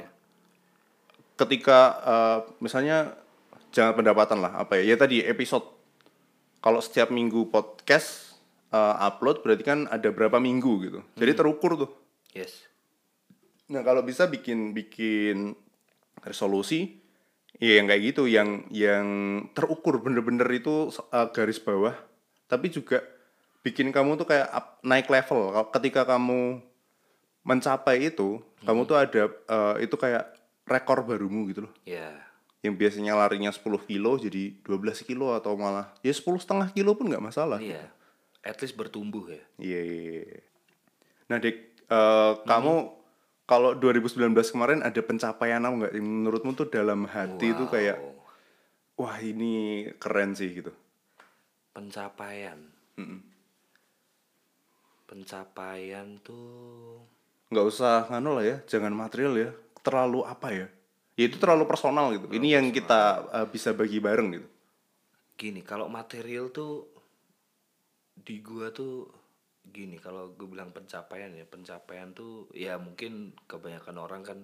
ketika 1.35 1.79
eh, 2.05 2.39
misalnya 2.63 3.17
jangan 3.71 3.95
pendapatan 3.97 4.39
lah 4.39 4.61
apa 4.61 4.79
ya 4.79 4.93
ya 4.93 4.95
tadi 4.95 5.25
episode. 5.25 5.65
Kalau 6.61 6.77
setiap 6.77 7.09
minggu 7.09 7.49
podcast 7.49 8.37
eh, 8.71 8.95
upload 9.01 9.43
berarti 9.43 9.63
kan 9.65 9.79
ada 9.89 10.13
berapa 10.13 10.37
minggu 10.39 10.71
gitu. 10.87 10.99
Jadi 11.17 11.31
terukur 11.33 11.75
tuh. 11.75 11.91
Yes. 12.31 12.71
nah 13.71 13.87
kalau 13.87 14.03
bisa 14.03 14.27
bikin 14.27 14.75
bikin 14.75 15.55
resolusi 16.23 17.00
ya 17.61 17.77
yang 17.77 17.85
kayak 17.85 18.01
gitu 18.03 18.25
yang 18.25 18.65
yang 18.67 19.07
terukur 19.53 20.01
bener-bener 20.01 20.49
itu 20.49 20.89
eh, 20.89 21.27
garis 21.29 21.61
bawah 21.61 21.93
tapi 22.45 22.67
juga 22.67 23.05
bikin 23.61 23.93
kamu 23.93 24.17
tuh 24.17 24.25
kayak 24.25 24.49
up- 24.49 24.81
naik 24.81 25.05
level 25.07 25.53
Kalau 25.53 25.69
ketika 25.69 26.01
kamu 26.03 26.59
mencapai 27.41 28.09
itu 28.09 28.41
kamu 28.61 28.81
tuh 28.83 28.97
ada 28.97 29.23
eh, 29.29 29.75
itu 29.85 29.95
kayak 29.95 30.25
rekor 30.65 31.01
barumu 31.01 31.49
gitu 31.49 31.65
loh 31.65 31.73
Ya. 31.83 32.13
yang 32.61 32.77
biasanya 32.77 33.17
larinya 33.17 33.49
10 33.49 33.61
kilo 33.81 34.17
jadi 34.17 34.53
12 34.61 35.01
kilo 35.01 35.33
atau 35.33 35.53
malah 35.53 35.89
ya 35.99 36.13
10 36.13 36.37
setengah 36.37 36.69
kilo 36.69 36.93
pun 36.93 37.09
nggak 37.09 37.21
masalah. 37.23 37.57
Iya. 37.57 37.89
At 38.41 38.61
least 38.61 38.77
bertumbuh 38.77 39.25
ya. 39.27 39.41
Iya. 39.57 39.81
iya, 39.81 40.01
iya. 40.21 40.41
Nah, 41.25 41.37
Dek, 41.37 41.57
eh, 41.83 42.31
kamu 42.43 43.00
kalau 43.45 43.75
2019 43.75 44.31
kemarin 44.53 44.79
ada 44.81 45.01
pencapaian 45.03 45.59
apa 45.59 45.75
nggak? 45.87 45.93
Menurutmu 45.99 46.55
tuh 46.55 46.67
dalam 46.71 47.03
hati 47.09 47.51
tuh 47.55 47.67
kayak 47.67 47.97
Wow. 47.99 49.07
wah 49.07 49.17
ini 49.19 49.87
keren 49.97 50.37
sih 50.37 50.51
gitu. 50.51 50.71
pencapaian. 51.71 52.59
Pencapaian 55.07 56.19
tuh 56.23 57.03
Nggak 57.51 57.67
usah 57.67 58.07
nganu 58.07 58.39
lah 58.39 58.45
ya, 58.47 58.57
jangan 58.63 58.95
material 58.95 59.35
ya. 59.35 59.49
Terlalu 59.83 60.23
apa 60.23 60.47
ya? 60.55 60.67
Ya 61.19 61.27
itu 61.27 61.35
terlalu 61.35 61.67
personal 61.67 62.07
gitu. 62.15 62.31
ini 62.31 62.55
yang 62.55 62.71
kita 62.71 63.27
eh, 63.27 63.47
bisa 63.51 63.75
bagi 63.75 63.99
bareng 63.99 64.39
gitu. 64.39 64.47
gini, 65.35 65.59
kalau 65.65 65.89
material 65.89 66.53
tuh 66.53 66.85
di 68.13 68.39
gua 68.45 68.69
tuh 68.69 69.09
gini, 69.63 69.95
kalau 69.97 70.33
gue 70.33 70.45
bilang 70.45 70.69
pencapaian 70.69 71.29
ya, 71.31 71.45
pencapaian 71.45 72.11
tuh 72.11 72.49
ya 72.51 72.75
mungkin 72.75 73.31
kebanyakan 73.45 73.95
orang 73.97 74.21
kan 74.21 74.39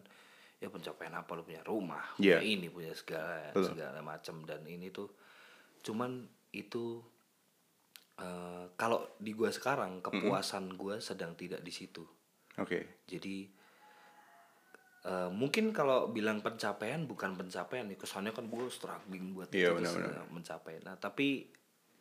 ya 0.58 0.70
pencapaian 0.70 1.14
apa 1.14 1.30
lu 1.34 1.42
punya 1.42 1.62
rumah, 1.62 2.02
Iya. 2.18 2.38
punya 2.38 2.44
ini, 2.44 2.68
punya 2.68 2.94
segala 2.94 3.50
Betul. 3.54 3.74
segala 3.74 4.00
macam 4.02 4.42
dan 4.44 4.62
ini 4.66 4.90
tuh 4.90 5.10
cuman 5.82 6.26
itu 6.52 7.02
eh, 8.18 8.66
kalau 8.74 9.14
di 9.18 9.32
gua 9.32 9.50
sekarang 9.50 10.02
kepuasan 10.02 10.74
gua 10.74 10.98
sedang 10.98 11.34
tidak 11.34 11.62
di 11.62 11.70
situ. 11.70 12.02
Oke. 12.58 13.06
Jadi 13.06 13.46
eh, 15.06 15.30
mungkin 15.30 15.70
kalau 15.70 16.10
bilang 16.10 16.42
pencapaian 16.42 17.06
bukan 17.06 17.38
pencapaian 17.38 17.86
nih 17.86 17.96
kesannya 17.96 18.34
kan 18.34 18.50
gue 18.50 18.66
struggling 18.68 19.32
buat 19.32 19.54
Iya, 19.54 19.72
itu 19.72 19.78
benar-benar. 19.78 20.14
eh, 20.18 20.28
mencapai. 20.30 20.76
Nah 20.82 20.96
tapi 20.98 21.46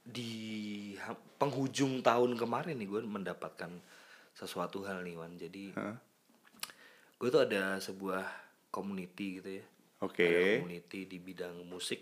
di 0.06 0.94
penghujung 1.36 2.00
tahun 2.00 2.38
kemarin 2.38 2.78
nih 2.78 2.88
gue 2.88 3.00
mendapatkan 3.04 3.70
sesuatu 4.32 4.86
hal 4.86 5.02
nih 5.02 5.18
Wan. 5.18 5.34
Jadi 5.34 5.74
Hah? 5.74 5.96
gue 7.16 7.28
tuh 7.28 7.42
ada 7.42 7.80
sebuah 7.82 8.24
community 8.70 9.42
gitu 9.42 9.50
ya. 9.60 9.64
Oke. 10.04 10.24
Ada 10.24 10.40
community 10.60 11.00
di 11.08 11.18
bidang 11.18 11.64
musik. 11.66 12.00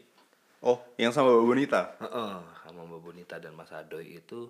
Oh, 0.65 0.81
yang 0.97 1.13
sama 1.13 1.29
Mbak 1.33 1.47
Bonita. 1.47 1.83
Heeh, 2.01 2.37
sama 2.65 2.81
Mbak 2.89 3.01
Bonita 3.05 3.37
dan 3.37 3.53
Mas 3.53 3.69
Adoy 3.71 4.17
itu 4.17 4.49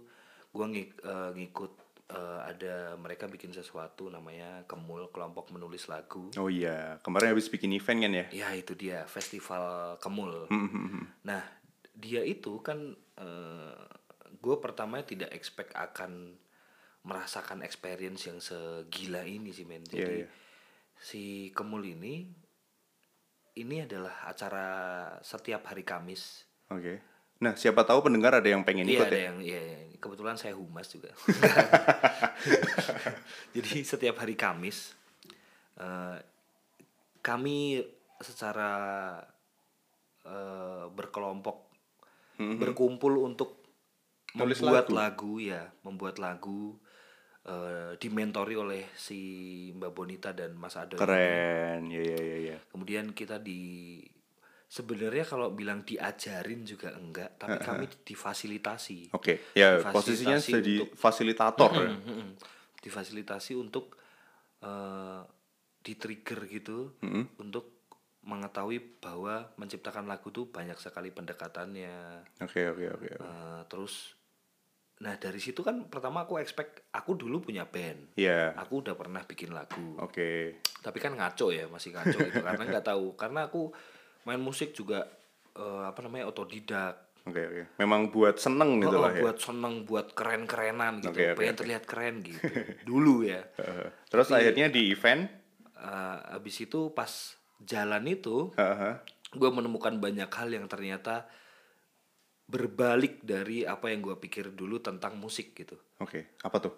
gue 0.55 0.67
ngik- 0.71 1.03
eh, 1.03 1.31
ngikut 1.35 1.73
eh, 2.05 2.41
ada 2.45 2.95
mereka 3.01 3.27
bikin 3.27 3.51
sesuatu 3.51 4.13
namanya 4.13 4.63
Kemul 4.69 5.09
kelompok 5.11 5.51
menulis 5.51 5.89
lagu. 5.91 6.31
Oh 6.39 6.47
iya, 6.53 7.01
kemarin 7.03 7.33
habis 7.35 7.49
bikin 7.51 7.73
event 7.75 8.01
kan 8.05 8.13
ya? 8.13 8.27
Ya 8.31 8.49
itu 8.55 8.77
dia 8.77 9.09
festival 9.09 9.97
Kemul. 9.99 10.47
Hmm, 10.53 10.69
hmm, 10.69 10.87
hmm. 10.95 11.05
Nah 11.27 11.43
dia 11.95 12.23
itu 12.27 12.59
kan 12.61 12.95
gue 14.45 14.57
pertama 14.61 15.01
tidak 15.07 15.33
expect 15.33 15.73
akan 15.73 16.37
merasakan 17.05 17.61
experience 17.61 18.25
yang 18.29 18.41
segila 18.41 19.25
ini 19.25 19.53
sih 19.53 19.69
men. 19.69 19.85
Jadi 19.85 20.01
Iya, 20.01 20.11
iya. 20.25 20.29
si 20.97 21.53
Kemul 21.53 21.85
ini 21.85 22.29
ini 23.55 23.77
adalah 23.85 24.27
acara 24.27 24.67
setiap 25.23 25.69
hari 25.71 25.87
Kamis. 25.87 26.49
Oke. 26.73 26.99
Nah, 27.45 27.55
siapa 27.55 27.85
tahu 27.85 28.09
pendengar 28.09 28.33
ada 28.35 28.49
yang 28.49 28.65
pengen 28.65 28.89
Iya 28.89 29.05
ikut 29.05 29.07
ada 29.13 29.19
ya? 29.19 29.25
yang 29.31 29.39
iya, 29.45 29.61
iya. 29.61 29.79
kebetulan 30.01 30.41
saya 30.41 30.57
humas 30.57 30.89
juga. 30.89 31.13
Jadi 33.55 33.85
setiap 33.85 34.17
hari 34.25 34.35
Kamis 34.35 34.97
eh, 35.79 36.19
kami 37.21 37.85
secara 38.25 38.73
eh, 40.25 40.85
berkelompok 40.89 41.74
berkumpul 42.37 43.21
untuk 43.21 43.63
Hmm, 44.31 44.43
Nulis 44.43 44.59
membuat 44.59 44.91
lagu. 44.91 44.95
lagu. 44.97 45.33
ya, 45.39 45.63
membuat 45.83 46.17
lagu 46.19 46.75
eh, 47.45 47.95
dimentori 47.97 48.57
oleh 48.57 48.89
si 48.93 49.21
Mbak 49.71 49.93
Bonita 49.93 50.33
dan 50.33 50.57
Mas 50.57 50.75
Ado. 50.75 50.97
ini. 50.97 51.01
Keren. 51.01 51.81
Ya 51.87 52.03
ya 52.03 52.19
ya 52.19 52.39
ya. 52.51 52.59
Kemudian 52.67 53.13
kita 53.13 53.37
di 53.37 54.01
sebenarnya 54.67 55.23
kalau 55.23 55.53
bilang 55.53 55.85
diajarin 55.85 56.65
juga 56.65 56.91
enggak, 56.91 57.37
tapi 57.37 57.61
kami 57.61 57.85
difasilitasi. 58.03 59.13
Oke. 59.13 59.39
Ya, 59.53 59.77
Difasilitasi 59.77 59.93
posisinya 59.93 60.39
jadi 60.41 60.75
untuk- 60.83 60.97
fasilitator 60.97 61.71
ya. 61.77 61.89
Difasilitasi 62.81 63.53
untuk 63.55 63.95
eh 64.61 65.21
di-trigger 65.79 66.41
gitu 66.49 66.97
untuk 67.39 67.74
mengetahui 68.25 68.99
bahwa 68.99 69.53
menciptakan 69.55 70.05
lagu 70.05 70.29
tuh 70.29 70.49
banyak 70.49 70.77
sekali 70.77 71.09
pendekatannya. 71.09 72.25
Oke, 72.41 72.67
oke, 72.67 72.85
oke. 72.91 73.09
Eh, 73.15 73.61
terus 73.69 74.17
nah 74.95 75.19
dari 75.19 75.37
situ 75.37 75.61
kan 75.61 75.91
pertama 75.91 76.23
aku 76.23 76.39
expect 76.39 76.89
aku 76.91 77.15
dulu 77.15 77.43
punya 77.43 77.65
band. 77.65 78.17
Iya. 78.17 78.57
Aku 78.57 78.81
udah 78.81 78.95
pernah 78.95 79.21
bikin 79.23 79.53
lagu. 79.53 79.99
Oke. 79.99 80.57
Tapi 80.81 80.99
kan 80.99 81.13
ngaco 81.13 81.51
ya, 81.51 81.69
masih 81.69 81.93
ngaco 81.93 82.19
gitu 82.23 82.41
karena 82.41 82.63
nggak 82.71 82.87
tahu 82.87 83.13
karena 83.15 83.47
aku 83.47 83.69
main 84.25 84.41
musik 84.41 84.73
juga 84.73 85.05
eh, 85.53 85.83
apa 85.85 86.01
namanya 86.01 86.27
otodidak. 86.27 87.13
Oke, 87.25 87.41
oke. 87.41 87.63
Memang 87.81 88.13
buat 88.13 88.37
seneng 88.37 88.81
gitu 88.81 88.97
Oh, 88.97 89.05
lah 89.05 89.13
ya. 89.13 89.25
buat 89.25 89.41
seneng, 89.41 89.85
buat 89.85 90.13
keren-kerenan 90.13 91.01
gitu, 91.01 91.09
Oke, 91.09 91.25
oke, 91.33 91.39
pengen 91.41 91.55
oke. 91.57 91.61
terlihat 91.61 91.85
keren 91.85 92.15
gitu. 92.21 92.41
Dulu 92.89 93.25
ya. 93.25 93.41
Heeh. 93.57 93.89
Terus 94.09 94.29
akhirnya 94.31 94.69
di 94.69 94.89
event 94.89 95.29
Eh, 95.75 96.19
habis 96.33 96.57
itu 96.61 96.95
pas 96.97 97.11
jalan 97.65 98.05
itu 98.07 98.53
heeh, 98.55 98.95
gue 99.35 99.51
menemukan 99.51 99.97
banyak 99.99 100.31
hal 100.31 100.49
yang 100.53 100.69
ternyata 100.71 101.27
berbalik 102.45 103.25
dari 103.25 103.65
apa 103.65 103.89
yang 103.89 104.05
gue 104.05 104.17
pikir 104.21 104.53
dulu 104.53 104.79
tentang 104.79 105.17
musik 105.17 105.57
gitu. 105.57 105.81
Oke, 105.99 106.37
apa 106.45 106.61
tuh? 106.61 106.75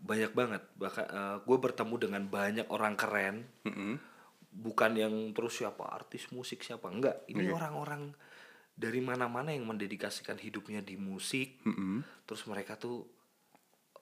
banyak 0.00 0.32
banget. 0.32 0.62
Bahkan 0.80 1.06
gue 1.44 1.58
bertemu 1.60 1.94
dengan 2.00 2.22
banyak 2.24 2.66
orang 2.72 2.96
keren. 2.96 3.44
Mm-mm. 3.68 3.94
bukan 4.50 4.98
yang 4.98 5.14
terus 5.30 5.62
siapa 5.62 5.86
artis 5.86 6.26
musik 6.34 6.66
siapa? 6.66 6.90
Enggak. 6.90 7.22
Ini 7.30 7.54
orang-orang 7.54 8.10
dari 8.74 8.98
mana-mana 8.98 9.54
yang 9.54 9.62
mendedikasikan 9.68 10.40
hidupnya 10.40 10.82
di 10.82 10.98
musik. 10.98 11.62
Terus 12.26 12.42
mereka 12.50 12.74
tuh 12.74 13.06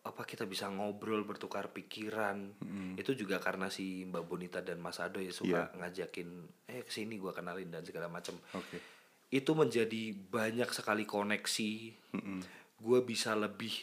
apa 0.08 0.24
kita 0.24 0.48
bisa 0.48 0.72
ngobrol 0.72 1.28
bertukar 1.28 1.68
pikiran. 1.68 2.56
Itu 2.96 3.12
juga 3.12 3.36
karena 3.36 3.68
si 3.68 4.08
Mbak 4.08 4.24
Bonita 4.24 4.64
dan 4.64 4.80
Mas 4.80 4.96
Ado 5.04 5.20
ya 5.20 5.28
suka 5.28 5.68
ngajakin 5.76 6.28
eh 6.64 6.80
ke 6.80 6.88
sini 6.88 7.20
gua 7.20 7.36
kenalin 7.36 7.68
dan 7.68 7.84
segala 7.84 8.08
macam 8.08 8.32
Oke. 8.56 8.80
itu 9.28 9.52
menjadi 9.52 10.16
banyak 10.16 10.72
sekali 10.72 11.04
koneksi. 11.04 11.72
Gue 12.78 12.98
bisa 13.04 13.36
lebih 13.36 13.74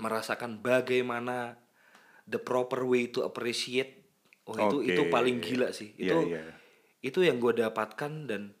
merasakan 0.00 0.64
bagaimana 0.64 1.58
the 2.24 2.40
proper 2.40 2.88
way 2.88 3.12
to 3.12 3.20
appreciate. 3.20 4.00
Oh 4.48 4.56
itu 4.56 4.76
Oke. 4.80 4.88
itu 4.96 5.02
paling 5.12 5.44
gila 5.44 5.76
sih. 5.76 5.92
Iya, 6.00 6.16
itu 6.16 6.18
iya. 6.32 6.42
itu 7.04 7.20
yang 7.20 7.36
gue 7.36 7.52
dapatkan 7.52 8.12
dan 8.24 8.56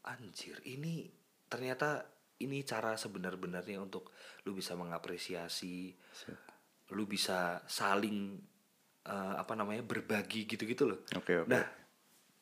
anjir 0.00 0.56
ini 0.64 1.12
ternyata 1.52 2.08
ini 2.40 2.62
cara 2.62 2.94
sebenar-benarnya 2.94 3.78
untuk 3.78 4.10
lu 4.42 4.52
bisa 4.52 4.72
mengapresiasi 4.72 5.92
lu 6.90 7.04
bisa 7.04 7.60
saling 7.64 8.40
eh, 9.02 9.34
apa 9.36 9.52
namanya 9.52 9.80
berbagi 9.80 10.44
gitu-gitu 10.44 10.84
loh 10.86 11.00
Oke, 11.14 11.38
oke. 11.38 11.46
nah 11.46 11.62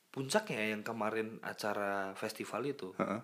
puncaknya 0.09 0.73
yang 0.73 0.81
kemarin 0.81 1.37
acara 1.41 2.15
festival 2.15 2.65
itu 2.65 2.95
Heeh. 2.97 3.21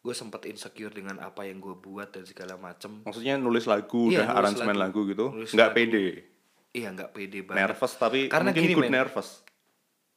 gue 0.00 0.14
sempat 0.14 0.44
insecure 0.44 0.90
dengan 0.90 1.18
apa 1.18 1.44
yang 1.44 1.58
gue 1.58 1.72
buat 1.74 2.08
dan 2.08 2.24
segala 2.24 2.56
macem 2.56 3.00
Maksudnya 3.02 3.36
nulis 3.36 3.64
lagu, 3.64 4.08
Iya, 4.08 4.24
udah 4.24 4.28
aransemen 4.34 4.72
lagu. 4.74 5.04
lagu, 5.04 5.10
gitu, 5.10 5.26
nggak 5.50 5.70
lagu. 5.70 5.76
pede, 5.76 6.04
iya 6.70 6.88
nggak 6.90 7.10
pede 7.10 7.38
banget 7.42 7.60
nervous 7.68 7.92
tapi 7.94 8.20
Karena 8.26 8.48
mungkin 8.48 8.62
gini, 8.62 8.74
good 8.74 8.88
nervous. 8.90 9.28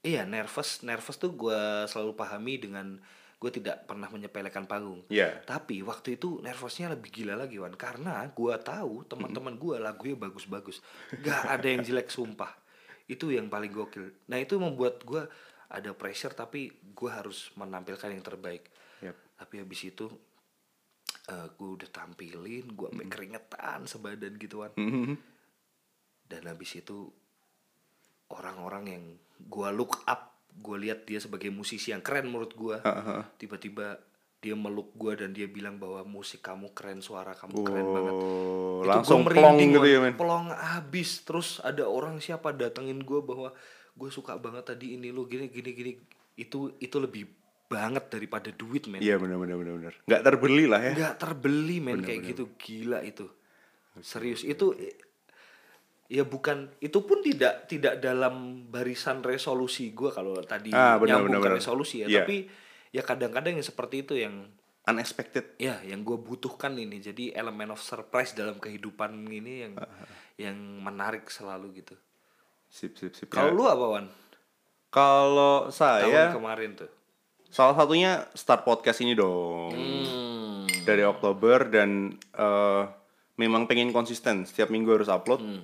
iya 0.01 0.23
nervous 0.23 0.81
nervous 0.81 1.15
tuh 1.15 1.31
gue 1.31 1.59
selalu 1.85 2.11
pahami 2.13 2.59
dengan 2.59 2.99
gue 3.43 3.51
tidak 3.51 3.83
pernah 3.83 4.07
menyepelekan 4.07 4.63
panggung. 4.63 5.03
Iya. 5.11 5.43
tapi 5.43 5.83
waktu 5.83 6.15
itu 6.15 6.39
nervousnya 6.39 6.87
lebih 6.89 7.11
gila 7.11 7.35
lagi 7.35 7.59
Wan. 7.59 7.75
Karena 7.75 8.23
gue 8.25 8.53
tahu 8.57 9.03
teman-teman 9.03 9.59
gue 9.59 9.75
lagunya 9.77 10.15
bagus-bagus. 10.15 10.79
Nggak 11.13 11.41
ada 11.51 11.67
yang 11.67 11.83
jelek 11.83 12.07
sumpah. 12.07 12.55
Itu 13.03 13.27
yang 13.27 13.51
paling 13.51 13.67
gokil. 13.69 14.31
Nah 14.31 14.39
itu 14.39 14.55
membuat 14.55 15.03
gue 15.03 15.27
ada 15.67 15.91
pressure 15.91 16.31
tapi 16.31 16.71
gue 16.71 17.09
harus 17.11 17.51
menampilkan 17.53 18.07
yang 18.07 18.23
terbaik. 18.23 18.71
Yap. 19.01 19.19
tapi 19.35 19.59
habis 19.59 19.83
itu 19.83 20.07
eh 21.23 21.47
gue 21.49 21.69
udah 21.73 21.89
tampilin 21.89 22.63
gue 22.65 22.87
sampai 22.87 23.07
keringetan 23.07 23.83
sebadan 23.83 24.33
gituan 24.35 24.71
Mhm. 24.75 25.19
dan 26.25 26.47
habis 26.47 26.71
itu 26.73 27.11
orang-orang 28.29 28.83
yang 28.87 29.03
gue 29.39 29.69
look 29.71 29.99
up 30.05 30.32
gue 30.59 30.77
lihat 30.89 31.07
dia 31.09 31.19
sebagai 31.19 31.49
musisi 31.49 31.91
yang 31.91 32.03
keren 32.05 32.29
menurut 32.29 32.53
gue 32.53 32.77
tiba-tiba 33.41 33.99
dia 34.43 34.59
meluk 34.59 34.91
gue 34.99 35.23
dan 35.23 35.31
dia 35.31 35.47
bilang 35.47 35.79
bahwa 35.79 36.03
musik 36.03 36.43
kamu 36.43 36.75
keren 36.75 36.99
suara 36.99 37.31
kamu 37.31 37.63
keren 37.63 37.87
banget. 37.87 38.11
Oh, 38.11 38.83
Itu 38.83 38.91
langsung 38.91 39.23
merinding, 39.23 39.71
gitu 39.79 39.87
ya, 39.87 39.99
men. 40.03 40.19
Plong 40.19 40.51
abis. 40.51 41.23
Terus 41.23 41.63
ada 41.63 41.87
orang 41.87 42.19
siapa 42.19 42.51
datengin 42.51 42.99
gue 43.07 43.23
bahwa 43.23 43.55
gue 43.95 44.09
suka 44.11 44.35
banget 44.35 44.75
tadi 44.75 44.99
ini 44.99 45.15
lo 45.15 45.23
gini 45.31 45.47
gini 45.47 45.71
gini. 45.71 45.91
Itu 46.35 46.75
itu 46.83 46.99
lebih 46.99 47.23
banget 47.71 48.11
daripada 48.11 48.51
duit 48.51 48.91
men. 48.91 48.99
Iya 48.99 49.15
benar 49.15 49.39
benar 49.39 49.55
benar 49.55 49.73
benar. 49.79 49.93
Nggak 50.03 50.21
terbeli 50.27 50.65
lah 50.67 50.81
ya. 50.83 50.93
nggak 50.99 51.15
terbeli 51.23 51.77
men. 51.79 52.03
Kayak 52.03 52.21
gitu. 52.35 52.43
Gila 52.59 52.99
itu. 52.99 53.31
Serius. 54.03 54.43
itu 54.43 54.75
ya 56.05 56.23
bukan 56.23 56.69
itu 56.77 56.99
pun 56.99 57.19
tidak 57.19 57.65
tidak 57.65 57.97
dalam 57.97 58.33
barisan 58.67 59.19
resolusi 59.19 59.91
gue 59.91 60.09
kalau 60.09 60.35
tadi 60.39 60.69
Ah, 60.69 60.95
benar, 60.95 61.19
nyambung 61.19 61.29
benar, 61.31 61.39
ke 61.39 61.47
benar. 61.47 61.57
resolusi 61.57 61.95
ya 61.99 62.07
Iya. 62.07 62.21
tapi 62.21 62.37
ya 62.89 63.01
kadang-kadang 63.01 63.55
yang 63.55 63.65
seperti 63.65 64.03
itu 64.03 64.13
yang 64.15 64.45
Unexpected. 64.83 65.55
ya 65.57 65.79
yang 65.81 66.01
gue 66.01 66.17
butuhkan 66.17 66.75
ini 66.75 66.99
jadi 66.99 67.31
elemen 67.33 67.71
of 67.71 67.79
surprise 67.79 68.31
dalam 68.31 68.57
kehidupan 68.57 69.15
ini 69.23 69.63
yang 69.63 69.73
yang 70.35 70.57
menarik 70.79 71.27
selalu 71.27 71.79
gitu 71.79 71.95
Sip 72.67 72.93
sip 72.93 73.13
sip. 73.13 73.27
kalau 73.27 73.49
Ya. 73.49 73.55
lu 73.55 73.63
apa 73.65 73.85
wan 73.87 74.05
Kalau 74.89 75.65
tahun 75.65 75.73
saya 75.73 76.29
kemarin 76.29 76.75
tuh 76.75 76.91
salah 77.45 77.73
satunya 77.73 78.25
start 78.31 78.61
podcast 78.61 78.99
ini 78.99 79.13
dong. 79.13 79.71
hmm. 79.71 80.83
Dari 80.83 81.01
Oktober 81.01 81.63
dan 81.65 82.11
eh, 82.29 82.83
memang 83.35 83.65
pengen 83.65 83.89
konsisten 83.89 84.43
setiap 84.43 84.67
minggu 84.67 84.89
harus 84.91 85.07
upload. 85.07 85.39
Hmm. 85.39 85.63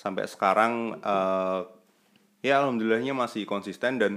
Sampai 0.00 0.24
sekarang 0.24 0.96
eh, 0.96 1.60
ya 2.40 2.64
alhamdulillahnya 2.64 3.12
masih 3.12 3.44
konsisten 3.44 4.00
dan 4.00 4.16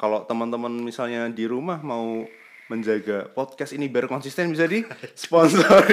kalau 0.00 0.24
teman-teman 0.24 0.72
misalnya 0.72 1.28
di 1.28 1.44
rumah 1.44 1.84
mau 1.84 2.24
menjaga 2.72 3.28
podcast 3.36 3.76
ini 3.76 3.92
biar 3.92 4.08
konsisten 4.08 4.48
bisa 4.48 4.64
di 4.64 4.80
sponsor. 5.12 5.68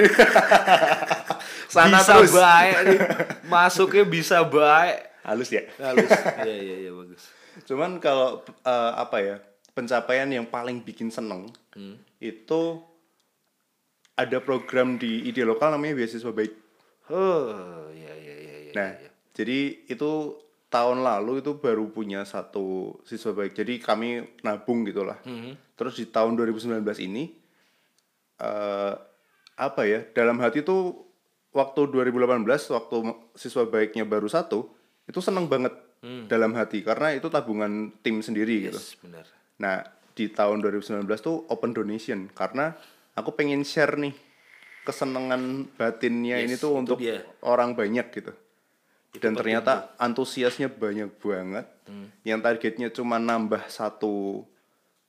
Sana 1.68 2.00
bisa 2.00 2.16
baik 2.32 2.96
masuknya 3.44 4.08
bisa 4.08 4.40
baik. 4.40 5.12
Halus 5.20 5.52
ya. 5.52 5.68
halus. 5.76 6.08
Iya 6.48 6.56
iya 6.56 6.76
iya 6.88 6.92
bagus. 6.96 7.28
Cuman 7.68 8.00
kalau 8.00 8.40
eh, 8.48 8.92
apa 8.96 9.20
ya 9.20 9.36
pencapaian 9.76 10.32
yang 10.32 10.48
paling 10.48 10.80
bikin 10.80 11.12
seneng 11.12 11.52
itu 12.24 12.80
ada 14.16 14.40
program 14.40 14.96
di 14.96 15.28
ide 15.28 15.44
lokal 15.44 15.76
namanya 15.76 16.00
beasiswa 16.00 16.32
baik. 16.32 16.56
oh 17.12 17.88
iya 17.92 18.12
iya 18.16 18.34
iya 18.40 18.56
iya 18.68 18.70
Nah, 18.70 19.09
jadi 19.40 19.58
itu 19.88 20.36
tahun 20.68 21.00
lalu 21.00 21.40
itu 21.40 21.56
baru 21.56 21.88
punya 21.88 22.22
satu 22.22 23.00
siswa 23.02 23.32
baik. 23.32 23.56
Jadi 23.56 23.80
kami 23.80 24.20
nabung 24.44 24.84
gitulah. 24.84 25.16
Terus 25.74 25.96
di 25.96 26.06
tahun 26.06 26.36
2019 26.36 26.84
ini 27.00 27.24
eh 28.40 28.94
apa 29.56 29.82
ya? 29.84 30.00
Dalam 30.12 30.40
hati 30.40 30.60
tuh 30.60 30.94
waktu 31.50 31.80
2018 31.90 32.46
waktu 32.70 32.96
siswa 33.34 33.66
baiknya 33.66 34.06
baru 34.06 34.30
satu, 34.30 34.70
itu 35.04 35.18
seneng 35.18 35.50
banget 35.50 35.74
dalam 36.00 36.56
hati 36.56 36.80
karena 36.80 37.12
itu 37.12 37.28
tabungan 37.28 37.92
tim 38.00 38.24
sendiri 38.24 38.72
gitu. 38.72 38.80
yes 38.80 38.96
benar 39.04 39.26
Nah, 39.60 39.84
di 40.16 40.32
tahun 40.32 40.64
2019 40.64 41.04
tuh 41.20 41.44
open 41.52 41.76
donation 41.76 42.24
karena 42.32 42.72
aku 43.12 43.36
pengen 43.36 43.60
share 43.60 44.00
nih 44.00 44.16
kesenangan 44.80 45.68
batinnya 45.76 46.40
Yes, 46.40 46.44
ini 46.48 46.54
tuh 46.56 46.72
untuk 46.72 46.96
dia. 46.96 47.20
orang 47.44 47.76
banyak 47.76 48.08
gitu. 48.16 48.32
Dan 49.18 49.34
ternyata 49.34 49.90
antusiasnya 49.98 50.70
banyak 50.70 51.10
banget. 51.18 51.66
Hmm. 51.90 52.14
Yang 52.22 52.40
targetnya 52.46 52.88
cuma 52.94 53.18
nambah 53.18 53.66
satu 53.66 54.46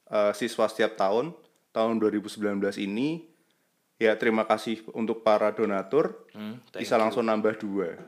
eh, 0.10 0.34
siswa 0.34 0.66
setiap 0.66 0.98
tahun. 0.98 1.38
Tahun 1.72 1.96
2019 2.04 2.42
ini 2.84 3.24
ya 4.02 4.18
terima 4.18 4.44
kasih 4.50 4.82
untuk 4.98 5.22
para 5.22 5.54
donatur. 5.54 6.26
Hmm, 6.34 6.58
bisa 6.74 6.98
langsung 6.98 7.30
nambah 7.30 7.62
dua. 7.62 8.02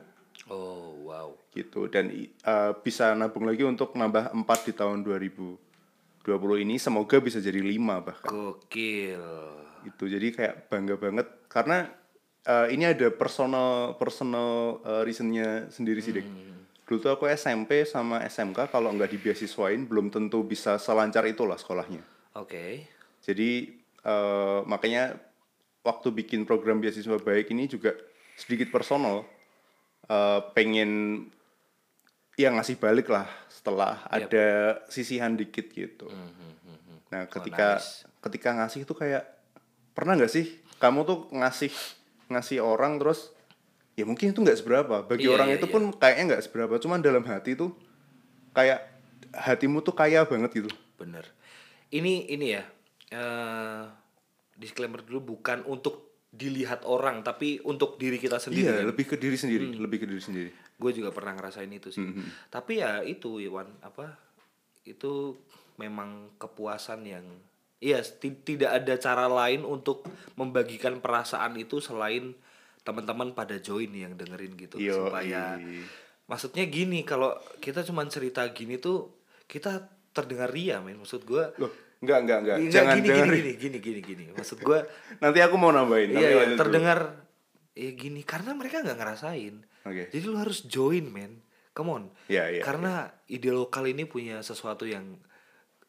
Oh 0.50 1.06
wow. 1.06 1.30
Gitu. 1.54 1.86
Dan 1.86 2.10
eh, 2.10 2.72
bisa 2.82 3.14
nabung 3.14 3.46
lagi 3.46 3.62
untuk 3.62 3.94
nambah 3.94 4.34
empat 4.34 4.66
di 4.66 4.72
tahun 4.74 5.06
2020 5.06 6.26
ini. 6.66 6.74
Semoga 6.82 7.22
bisa 7.22 7.38
jadi 7.38 7.62
lima 7.62 8.02
bahkan. 8.02 8.34
Gokil. 8.34 9.22
Itu 9.86 10.10
jadi 10.10 10.34
kayak 10.34 10.54
bangga 10.66 10.98
banget. 10.98 11.26
Karena 11.46 11.86
eh, 12.44 12.66
ini 12.76 12.84
ada 12.84 13.08
personal 13.10 13.96
personal 13.96 14.80
eh, 14.84 15.02
reasonnya 15.04 15.68
sendiri 15.72 16.00
sih 16.04 16.12
Dik. 16.12 16.26
dulu 16.84 17.00
tuh 17.00 17.16
aku 17.16 17.24
SMP 17.32 17.88
sama 17.88 18.20
SMK 18.28 18.68
kalau 18.68 18.92
nggak 18.92 19.08
dibeasiswain 19.16 19.88
belum 19.88 20.12
tentu 20.12 20.44
bisa 20.44 20.76
selancar 20.76 21.24
itulah 21.24 21.56
sekolahnya. 21.56 22.04
Oke. 22.36 22.84
Jadi 23.24 23.72
eh, 24.04 24.58
makanya 24.68 25.16
waktu 25.80 26.12
bikin 26.12 26.44
program 26.44 26.84
beasiswa 26.84 27.16
baik 27.16 27.48
ini 27.56 27.64
juga 27.72 27.96
sedikit 28.36 28.68
personal. 28.68 29.24
Eh, 30.04 30.40
pengen 30.52 31.24
ya 32.36 32.52
ngasih 32.52 32.76
balik 32.76 33.08
lah 33.08 33.24
setelah 33.48 34.04
ada 34.10 34.76
sisihan 34.92 35.32
dikit 35.32 35.72
gitu. 35.72 36.10
Nah 37.08 37.24
ketika 37.30 37.80
ketika 38.20 38.50
ngasih 38.60 38.84
itu 38.84 38.92
kayak 38.92 39.24
pernah 39.94 40.18
nggak 40.18 40.32
sih 40.32 40.58
kamu 40.82 41.06
tuh 41.06 41.18
ngasih 41.30 41.70
ngasih 42.26 42.58
orang 42.58 42.96
terus 42.96 43.32
ya 43.94 44.02
mungkin 44.02 44.30
itu 44.30 44.40
nggak 44.40 44.58
seberapa. 44.58 45.04
Bagi 45.04 45.26
Iya, 45.26 45.34
orang 45.34 45.48
iya, 45.50 45.56
itu 45.56 45.66
pun 45.66 45.92
kayaknya 45.92 46.34
nggak 46.34 46.44
seberapa. 46.44 46.74
Cuman 46.76 46.98
dalam 46.98 47.22
hati 47.22 47.54
tuh 47.54 47.72
kayak 48.50 48.80
hatimu 49.30 49.80
tuh 49.80 49.92
kaya 49.92 50.24
banget 50.24 50.50
gitu. 50.56 50.70
bener. 50.94 51.26
Ini 51.90 52.26
ini 52.28 52.46
ya 52.50 52.62
eh 53.10 53.82
disclaimer 54.54 55.00
dulu 55.00 55.36
bukan 55.36 55.62
untuk 55.64 56.06
dilihat 56.30 56.82
orang 56.82 57.22
tapi 57.22 57.62
untuk 57.62 57.94
diri 57.94 58.18
kita 58.18 58.38
sendiri 58.38 58.66
Iya 58.66 58.74
kan? 58.80 58.86
lebih 58.90 59.04
ke 59.06 59.16
diri 59.16 59.34
sendiri 59.34 59.70
lebih 59.72 60.02
ke 60.02 60.06
diri 60.06 60.18
sendiri. 60.18 60.50
gue 60.74 60.90
juga 60.90 61.14
pernah 61.14 61.30
ngerasain 61.32 61.70
itu 61.70 61.90
sih. 61.90 62.02
Tapi 62.48 62.82
ya 62.82 63.02
itu 63.02 63.38
Iwan 63.38 63.70
apa 63.80 64.18
itu 64.82 65.38
memang 65.76 66.34
kepuasan 66.36 67.06
yang 67.06 67.22
iya 67.76 67.98
ti- 68.00 68.36
tidak 68.36 68.70
ada 68.76 68.94
cara 68.96 69.26
lain 69.26 69.62
untuk 69.62 70.06
membagikan 70.34 70.98
perasaan 70.98 71.54
itu 71.54 71.78
selain 71.78 72.34
teman-teman 72.80 73.32
pada 73.32 73.56
join 73.56 73.88
yang 73.88 74.12
dengerin 74.12 74.54
gitu 74.54 74.76
Yoi. 74.76 74.92
supaya 75.08 75.56
maksudnya 76.24 76.64
gini 76.64 77.02
kalau 77.02 77.32
kita 77.58 77.80
cuman 77.80 78.06
cerita 78.06 78.44
gini 78.50 78.76
tuh 78.76 79.12
kita 79.44 79.84
terdengar 80.10 80.48
ria 80.48 80.78
men 80.78 80.96
maksud 80.96 81.22
gue 81.22 81.44
Loh, 81.56 81.72
enggak 82.00 82.18
enggak 82.22 82.38
enggak. 82.40 82.56
Jangan 82.66 82.94
gini, 82.94 83.06
jangan. 83.06 83.26
gini, 83.26 83.34
gini 83.34 83.52
gini 83.54 83.78
gini 83.80 84.00
gini 84.02 84.24
maksud 84.30 84.58
gue 84.58 84.78
Nanti 85.22 85.38
aku 85.40 85.56
mau 85.56 85.68
nambahin. 85.68 86.12
iya, 86.12 86.28
iya, 86.30 86.44
dulu. 86.46 86.60
terdengar 86.60 86.98
ya 87.72 87.90
gini 87.92 88.20
karena 88.22 88.52
mereka 88.52 88.80
nggak 88.80 88.94
ngerasain 88.94 89.54
Oke. 89.82 90.08
jadi 90.08 90.24
lu 90.24 90.36
harus 90.36 90.62
join 90.64 91.04
men 91.04 91.42
come 91.72 91.90
on 91.90 92.04
Iya, 92.26 92.48
iya, 92.50 92.62
karena 92.62 92.92
ide 93.26 93.50
lokal 93.50 93.84
ini 93.84 94.04
punya 94.04 94.38
sesuatu 94.40 94.84
yang 94.84 95.18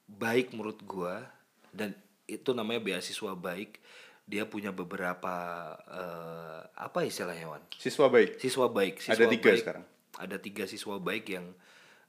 baik 0.07 0.51
menurut 0.51 0.81
gua 0.81 1.27
dan 1.75 1.91
itu 2.25 2.49
namanya 2.51 2.79
beasiswa 2.79 3.35
baik 3.35 3.77
dia 4.25 4.47
punya 4.47 4.71
beberapa 4.71 5.35
eh, 5.85 6.61
apa 6.73 6.99
istilahnya 7.03 7.45
Wan 7.45 7.61
Siswa 7.71 8.09
baik. 8.09 8.41
siswa 8.41 8.65
baik 8.67 8.95
siswa 8.97 9.13
Ada 9.13 9.25
tiga 9.29 9.49
baik. 9.51 9.61
sekarang. 9.61 9.85
ada 10.15 10.37
tiga 10.39 10.63
siswa 10.65 10.95
baik 10.97 11.25
yang 11.29 11.45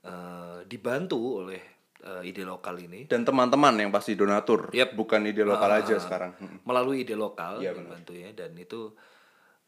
eh, 0.00 0.58
dibantu 0.64 1.44
oleh 1.44 1.60
eh, 2.00 2.22
ide 2.24 2.40
lokal 2.42 2.78
ini 2.78 3.04
Dan 3.04 3.22
teman-teman 3.22 3.76
yang 3.76 3.90
pasti 3.90 4.14
donatur. 4.14 4.72
Yap. 4.72 4.94
Bukan 4.94 5.26
ide 5.26 5.42
lokal 5.42 5.68
Ah, 5.68 5.82
aja 5.82 5.98
sekarang. 5.98 6.32
Mm. 6.38 6.64
melalui 6.64 7.02
ide 7.02 7.12
lokal 7.12 7.60
Iya, 7.60 7.74
benar. 7.74 8.00
dibantunya 8.00 8.30
dan 8.32 8.56
itu 8.56 8.96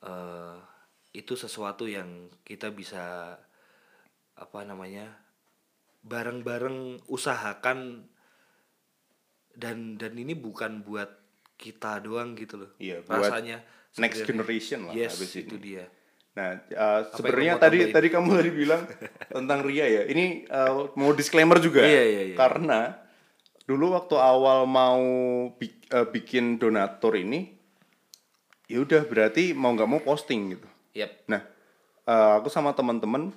eh, 0.01 0.57
itu 1.13 1.35
sesuatu 1.35 1.85
yang 1.85 2.09
kita 2.41 2.71
bisa 2.71 3.35
apa 4.39 4.61
namanya 4.63 5.19
bareng-bareng 6.01 7.03
usahakan 7.07 8.07
dan 9.59 9.99
dan 9.99 10.14
ini 10.14 10.38
bukan 10.38 10.87
buat 10.87 11.11
kita 11.59 11.99
doang 12.01 12.38
gitu 12.38 12.62
loh 12.62 12.71
Iya, 12.79 13.03
buat 13.03 13.27
rasanya 13.27 13.59
next 13.99 14.23
generation 14.23 14.87
lah 14.87 14.94
yes 14.94 15.18
habis 15.18 15.35
itu 15.35 15.59
ini. 15.59 15.75
dia 15.75 15.85
Nah, 16.38 16.55
uh, 16.71 17.03
sebenarnya 17.11 17.59
tadi 17.59 17.79
tambahin? 17.83 17.94
tadi 17.99 18.09
kamu 18.14 18.29
tadi 18.31 18.51
bilang 18.55 18.83
tentang 19.35 19.59
Ria 19.66 19.90
ya. 19.90 20.03
Ini 20.07 20.47
uh, 20.47 20.94
mau 20.94 21.11
disclaimer 21.11 21.59
juga. 21.59 21.83
Iya, 21.83 22.03
iya, 22.07 22.23
iya. 22.31 22.37
Karena 22.38 22.94
dulu 23.66 23.99
waktu 23.99 24.14
awal 24.14 24.62
mau 24.62 25.03
bi- 25.51 25.83
uh, 25.90 26.07
bikin 26.07 26.62
donatur 26.62 27.18
ini, 27.18 27.51
ya 28.71 28.79
udah 28.79 29.03
berarti 29.03 29.51
mau 29.51 29.75
nggak 29.75 29.90
mau 29.90 29.99
posting 29.99 30.55
gitu. 30.55 30.68
yep 30.94 31.11
Nah, 31.27 31.42
uh, 32.07 32.38
aku 32.38 32.47
sama 32.47 32.71
teman-teman 32.71 33.35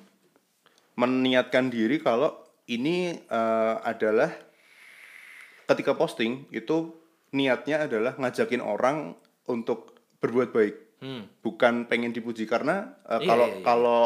meniatkan 0.93 1.73
diri 1.73 1.97
kalau 1.97 2.37
ini 2.69 3.17
uh, 3.33 3.81
adalah 3.81 4.29
ketika 5.71 5.95
posting 5.95 6.45
itu 6.51 6.91
niatnya 7.31 7.87
adalah 7.87 8.19
ngajakin 8.19 8.59
orang 8.59 9.15
untuk 9.47 9.95
berbuat 10.19 10.51
baik, 10.51 10.75
hmm. 11.01 11.41
bukan 11.41 11.87
pengen 11.87 12.11
dipuji 12.11 12.45
karena 12.45 12.99
uh, 13.07 13.17
Iya, 13.17 13.27
kalau 13.27 13.47
iya, 13.47 13.55
iya. 13.57 13.63
kalau 13.65 14.03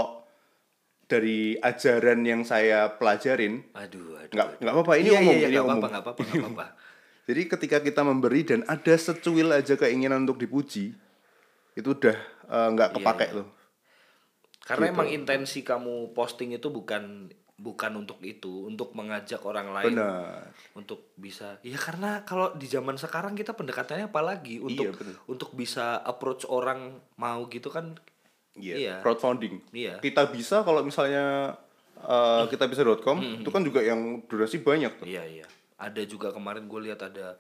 dari 1.05 1.39
ajaran 1.61 2.25
yang 2.25 2.41
saya 2.41 2.97
pelajarin 2.97 3.61
aduh 3.77 4.17
aduh 4.17 4.33
nggak 4.33 4.47
nggak 4.57 4.73
apa-apa 4.73 4.93
ini 4.97 5.09
iya, 5.13 5.21
umum 5.21 5.33
iya, 5.37 5.37
iya, 5.37 5.45
ini 5.45 5.53
nggak 5.53 5.65
umum. 5.69 5.77
apa-apa 5.77 5.97
apa-apa 6.01 6.21
nggak 6.25 6.45
apa-apa 6.49 6.67
Jadi 7.25 7.41
ketika 7.49 7.77
kita 7.81 8.05
memberi 8.05 8.45
dan 8.45 8.61
ada 8.69 8.93
secuil 8.93 9.49
aja 9.49 9.73
keinginan 9.73 10.29
untuk 10.29 10.37
dipuji, 10.37 10.93
itu 11.73 11.89
udah 11.89 12.13
uh, 12.45 12.69
nggak 12.69 12.93
Iya, 12.93 12.97
kepake 13.01 13.25
tuh. 13.33 13.47
Karena 14.61 14.85
Gitu. 14.89 14.93
emang 14.93 15.09
intensi 15.09 15.59
kamu 15.65 16.13
posting 16.13 16.53
itu 16.53 16.69
bukan 16.69 17.33
bukan 17.55 17.95
untuk 17.97 18.19
itu, 18.19 18.67
untuk 18.67 18.91
mengajak 18.91 19.39
orang 19.41 19.71
lain 19.71 19.95
Benar. 19.95 20.51
untuk 20.73 21.15
bisa. 21.15 21.55
Ya 21.61 21.75
karena 21.75 22.21
kalau 22.21 22.51
di 22.51 22.65
zaman 22.65 22.95
sekarang 22.95 23.31
kita 23.31 23.51
pendekatannya 23.51 24.07
apalagi 24.07 24.59
untuk 24.59 24.85
Iya, 24.85 24.91
bener. 24.93 25.15
untuk 25.25 25.49
bisa 25.51 25.99
approach 25.99 26.43
orang 26.43 26.99
mau 27.15 27.47
gitu 27.47 27.67
kan. 27.69 27.95
Iya, 28.53 28.75
Iya. 28.75 28.95
crowdfunding. 28.99 29.63
Iya. 29.71 29.99
Kita 29.99 30.27
bisa 30.27 30.61
kalau 30.61 30.79
misalnya 30.81 31.55
uh, 31.97 32.43
kita 32.45 32.67
bisa.com 32.67 33.17
Hmm, 33.17 33.39
itu 33.39 33.49
kan 33.49 33.63
juga 33.63 33.79
yang 33.79 33.99
durasi 34.23 34.59
banyak 34.59 34.91
tuh. 34.99 35.05
Iya 35.05 35.23
iya. 35.25 35.47
Ada 35.75 36.03
juga 36.03 36.31
kemarin 36.31 36.65
gue 36.65 36.81
lihat 36.83 37.03
ada 37.03 37.39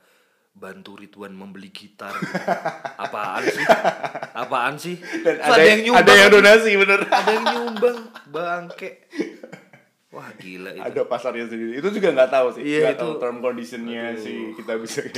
bantu 0.51 0.95
Ridwan 0.95 1.31
membeli 1.31 1.67
gitar. 1.67 2.15
Apaan 3.03 3.43
sih? 3.43 3.65
Apaan 4.31 4.75
sih? 4.75 4.95
Dan 5.19 5.35
Terus 5.35 5.51
ada, 5.51 5.63
yang 5.65 5.81
nyumbang. 5.83 6.03
ada 6.03 6.13
yang 6.15 6.31
donasi 6.31 6.71
bener. 6.75 6.99
ada 7.05 7.29
yang 7.29 7.45
nyumbang, 7.45 7.97
bangke. 8.25 8.89
Wah 10.15 10.31
gila 10.33 10.71
itu. 10.71 10.79
ada 10.81 11.01
pasarnya 11.03 11.43
sendiri. 11.45 11.75
Itu 11.75 11.91
juga 11.91 12.15
nggak 12.15 12.31
tahu 12.31 12.47
sih. 12.55 12.63
Iya, 12.63 12.95
itu- 12.95 12.99
tahu 13.03 13.11
term 13.19 13.37
conditionnya 13.39 14.15
sih 14.15 14.55
kita 14.55 14.79
bisa. 14.79 15.03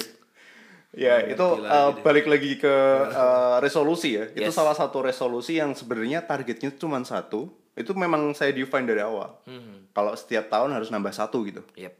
ya 0.98 1.22
Nggak 1.22 1.38
itu 1.38 1.46
uh, 1.62 1.92
balik 2.02 2.26
lagi 2.26 2.58
ke 2.58 2.76
uh, 3.08 3.62
resolusi 3.62 4.18
ya. 4.18 4.26
Itu 4.28 4.50
Yes. 4.50 4.58
salah 4.58 4.74
satu 4.74 5.00
resolusi 5.00 5.56
yang 5.56 5.72
sebenarnya 5.72 6.26
targetnya 6.26 6.74
cuma 6.74 6.98
satu. 7.02 7.54
Itu 7.72 7.94
memang 7.94 8.34
saya 8.34 8.50
define 8.50 8.84
dari 8.84 9.00
awal. 9.00 9.38
Hmm. 9.46 9.86
Kalau 9.94 10.18
setiap 10.18 10.50
tahun 10.50 10.74
harus 10.74 10.90
nambah 10.90 11.14
satu 11.14 11.46
gitu. 11.46 11.62
Yep. 11.76 11.94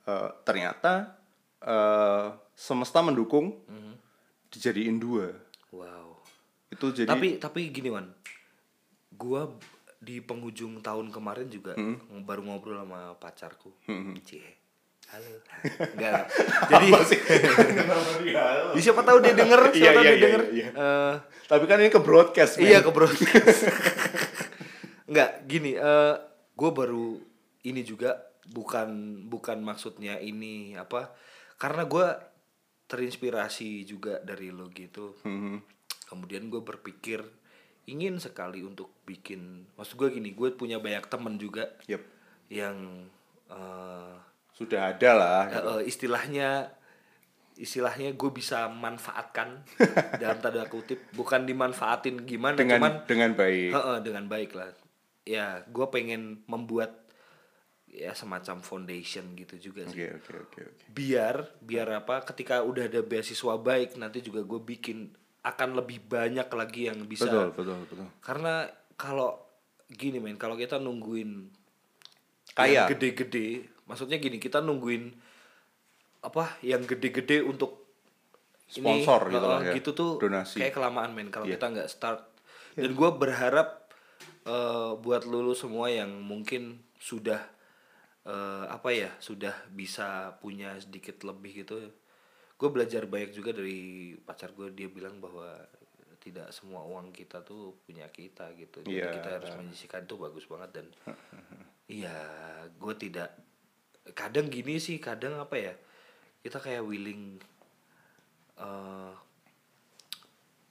Eh, 0.00 0.28
ternyata 0.42 1.18
eh, 1.58 2.26
semesta 2.52 3.02
mendukung 3.02 3.58
Mhm. 3.66 3.94
dijadiin 4.48 4.98
dua. 4.98 5.34
Wow. 5.70 6.22
Itu 6.68 6.90
jadi 6.90 7.06
Tapi 7.06 7.38
tapi 7.38 7.66
gini 7.68 7.86
Wan, 7.88 8.06
gua 9.12 9.50
di 10.02 10.18
penghujung 10.18 10.82
tahun 10.82 11.08
kemarin 11.08 11.46
juga 11.46 11.72
Hmm. 11.72 11.94
baru 12.20 12.42
ngobrol 12.42 12.74
sama 12.76 13.14
pacarku. 13.14 13.70
Cie. 14.20 14.42
Halo. 15.08 15.30
Enggak. 15.94 16.26
Jadi 16.72 16.86
Ya, 18.32 18.80
siapa 18.80 19.02
tahu 19.02 19.18
dia 19.20 19.30
denger, 19.32 19.70
siapa 19.70 19.76
Iya, 19.76 19.90
tahu 19.92 20.02
iya, 20.02 20.02
dia 20.02 20.10
iya, 20.10 20.24
denger. 20.24 20.42
iya. 20.50 20.68
Eh, 20.68 21.14
Tapi 21.46 21.64
kan 21.64 21.78
ini 21.78 21.88
ke 21.88 22.00
broadcast. 22.00 22.56
men. 22.56 22.66
iya 22.66 22.78
ke 22.80 22.90
broadcast. 22.90 23.60
Enggak, 25.08 25.30
gini, 25.44 25.72
eh 25.74 26.14
gue 26.52 26.70
baru 26.70 27.20
ini 27.62 27.82
juga 27.82 28.16
bukan 28.48 28.90
bukan 29.28 29.60
maksudnya 29.60 30.16
ini 30.16 30.74
apa? 30.74 31.12
Karena 31.56 31.84
gue 31.84 32.06
terinspirasi 32.86 33.84
juga 33.84 34.18
dari 34.18 34.48
lo 34.48 34.66
gitu. 34.68 35.14
Mhm. 35.22 35.62
Kemudian 36.08 36.48
gue 36.48 36.60
berpikir 36.60 37.20
ingin 37.84 38.16
sekali 38.16 38.60
untuk 38.60 38.94
bikin, 39.02 39.66
maksud 39.74 39.96
gue 39.96 40.08
gini, 40.12 40.30
gue 40.30 40.52
punya 40.52 40.78
banyak 40.78 41.06
temen 41.06 41.34
juga 41.36 41.66
Yep. 41.84 42.02
yang 42.48 42.76
eh, 43.48 44.14
Sudah 44.52 44.92
ada 44.92 45.10
lah. 45.12 45.42
eh, 45.48 45.82
istilahnya 45.84 46.70
istilahnya 47.52 48.12
gue 48.12 48.30
bisa 48.30 48.64
manfaatkan 48.66 49.60
dalam 50.20 50.38
tanda 50.38 50.64
kutip 50.66 51.12
bukan 51.12 51.44
dimanfaatin 51.44 52.24
gimana 52.24 52.56
dengan 52.56 52.80
cuman 52.80 52.94
dengan 53.04 53.30
baik. 53.32 53.70
Heeh, 53.70 53.96
dengan 54.00 54.24
baik 54.26 54.50
lah 54.52 54.70
ya 55.22 55.62
gue 55.62 55.86
pengen 55.86 56.42
membuat 56.46 56.98
ya 57.86 58.10
semacam 58.10 58.58
foundation 58.58 59.36
gitu 59.36 59.60
juga 59.62 59.84
sih 59.86 60.00
Oke 60.02 60.18
oke 60.18 60.32
oke 60.40 60.60
oke. 60.66 60.84
biar 60.90 61.44
biar 61.60 61.88
apa 61.94 62.24
ketika 62.24 62.64
udah 62.64 62.88
ada 62.88 63.04
beasiswa 63.04 63.54
baik 63.54 63.94
nanti 63.94 64.18
juga 64.18 64.42
gue 64.42 64.58
bikin 64.58 65.12
akan 65.42 65.74
lebih 65.74 65.98
banyak 66.06 66.46
lagi 66.48 66.86
yang 66.86 67.02
bisa 67.04 67.26
Betul 67.26 67.50
betul 67.52 67.76
betul. 67.82 68.06
karena 68.22 68.66
kalau 68.94 69.42
gini 69.90 70.22
men 70.22 70.38
kalau 70.38 70.54
kita 70.54 70.78
nungguin 70.78 71.50
Kaya. 72.52 72.86
gede-gede 72.86 73.66
maksudnya 73.84 74.16
gini 74.16 74.38
kita 74.38 74.62
nungguin 74.62 75.10
apa 76.22 76.56
yang 76.62 76.86
gede-gede 76.86 77.42
untuk 77.42 77.82
Sponsor 78.70 79.28
gitu 79.28 79.36
heeh, 79.36 79.50
lah 79.52 79.60
ya, 79.68 79.72
gitu 79.76 79.90
tuh 79.92 80.10
donasi. 80.16 80.56
kayak 80.62 80.72
kelamaan 80.72 81.12
men 81.12 81.28
kalau 81.28 81.44
Iya. 81.44 81.58
kita 81.58 81.66
nggak 81.76 81.88
start 81.90 82.20
dan 82.72 82.90
gue 82.94 83.10
berharap 83.12 83.84
eh, 84.42 84.92
buat 84.96 85.22
lulu 85.22 85.52
semua 85.52 85.92
yang 85.92 86.08
mungkin 86.22 86.80
sudah 86.96 87.42
eh, 88.24 88.64
apa 88.66 88.88
ya 88.90 89.10
sudah 89.18 89.52
bisa 89.68 90.38
punya 90.38 90.78
sedikit 90.78 91.20
lebih 91.22 91.66
gitu 91.66 91.82
gue 92.62 92.70
belajar 92.70 93.10
banyak 93.10 93.34
juga 93.34 93.50
dari 93.50 94.14
pacar 94.14 94.54
gue 94.54 94.70
dia 94.70 94.86
bilang 94.86 95.18
bahwa 95.18 95.50
tidak 96.22 96.54
semua 96.54 96.86
uang 96.86 97.10
kita 97.10 97.42
tuh 97.42 97.74
punya 97.82 98.06
kita 98.06 98.54
gitu 98.54 98.86
jadi 98.86 99.10
Iya. 99.10 99.10
kita 99.18 99.28
harus 99.42 99.50
menyisikan 99.58 100.06
tuh 100.06 100.22
bagus 100.22 100.46
banget 100.46 100.70
dan 100.78 100.86
iya 101.90 102.14
gue 102.70 102.94
tidak 102.94 103.34
kadang 104.14 104.46
gini 104.46 104.78
sih 104.78 105.02
kadang 105.02 105.42
apa 105.42 105.58
ya 105.58 105.74
kita 106.46 106.62
kayak 106.62 106.86
willing 106.86 107.42
eh 108.54 109.14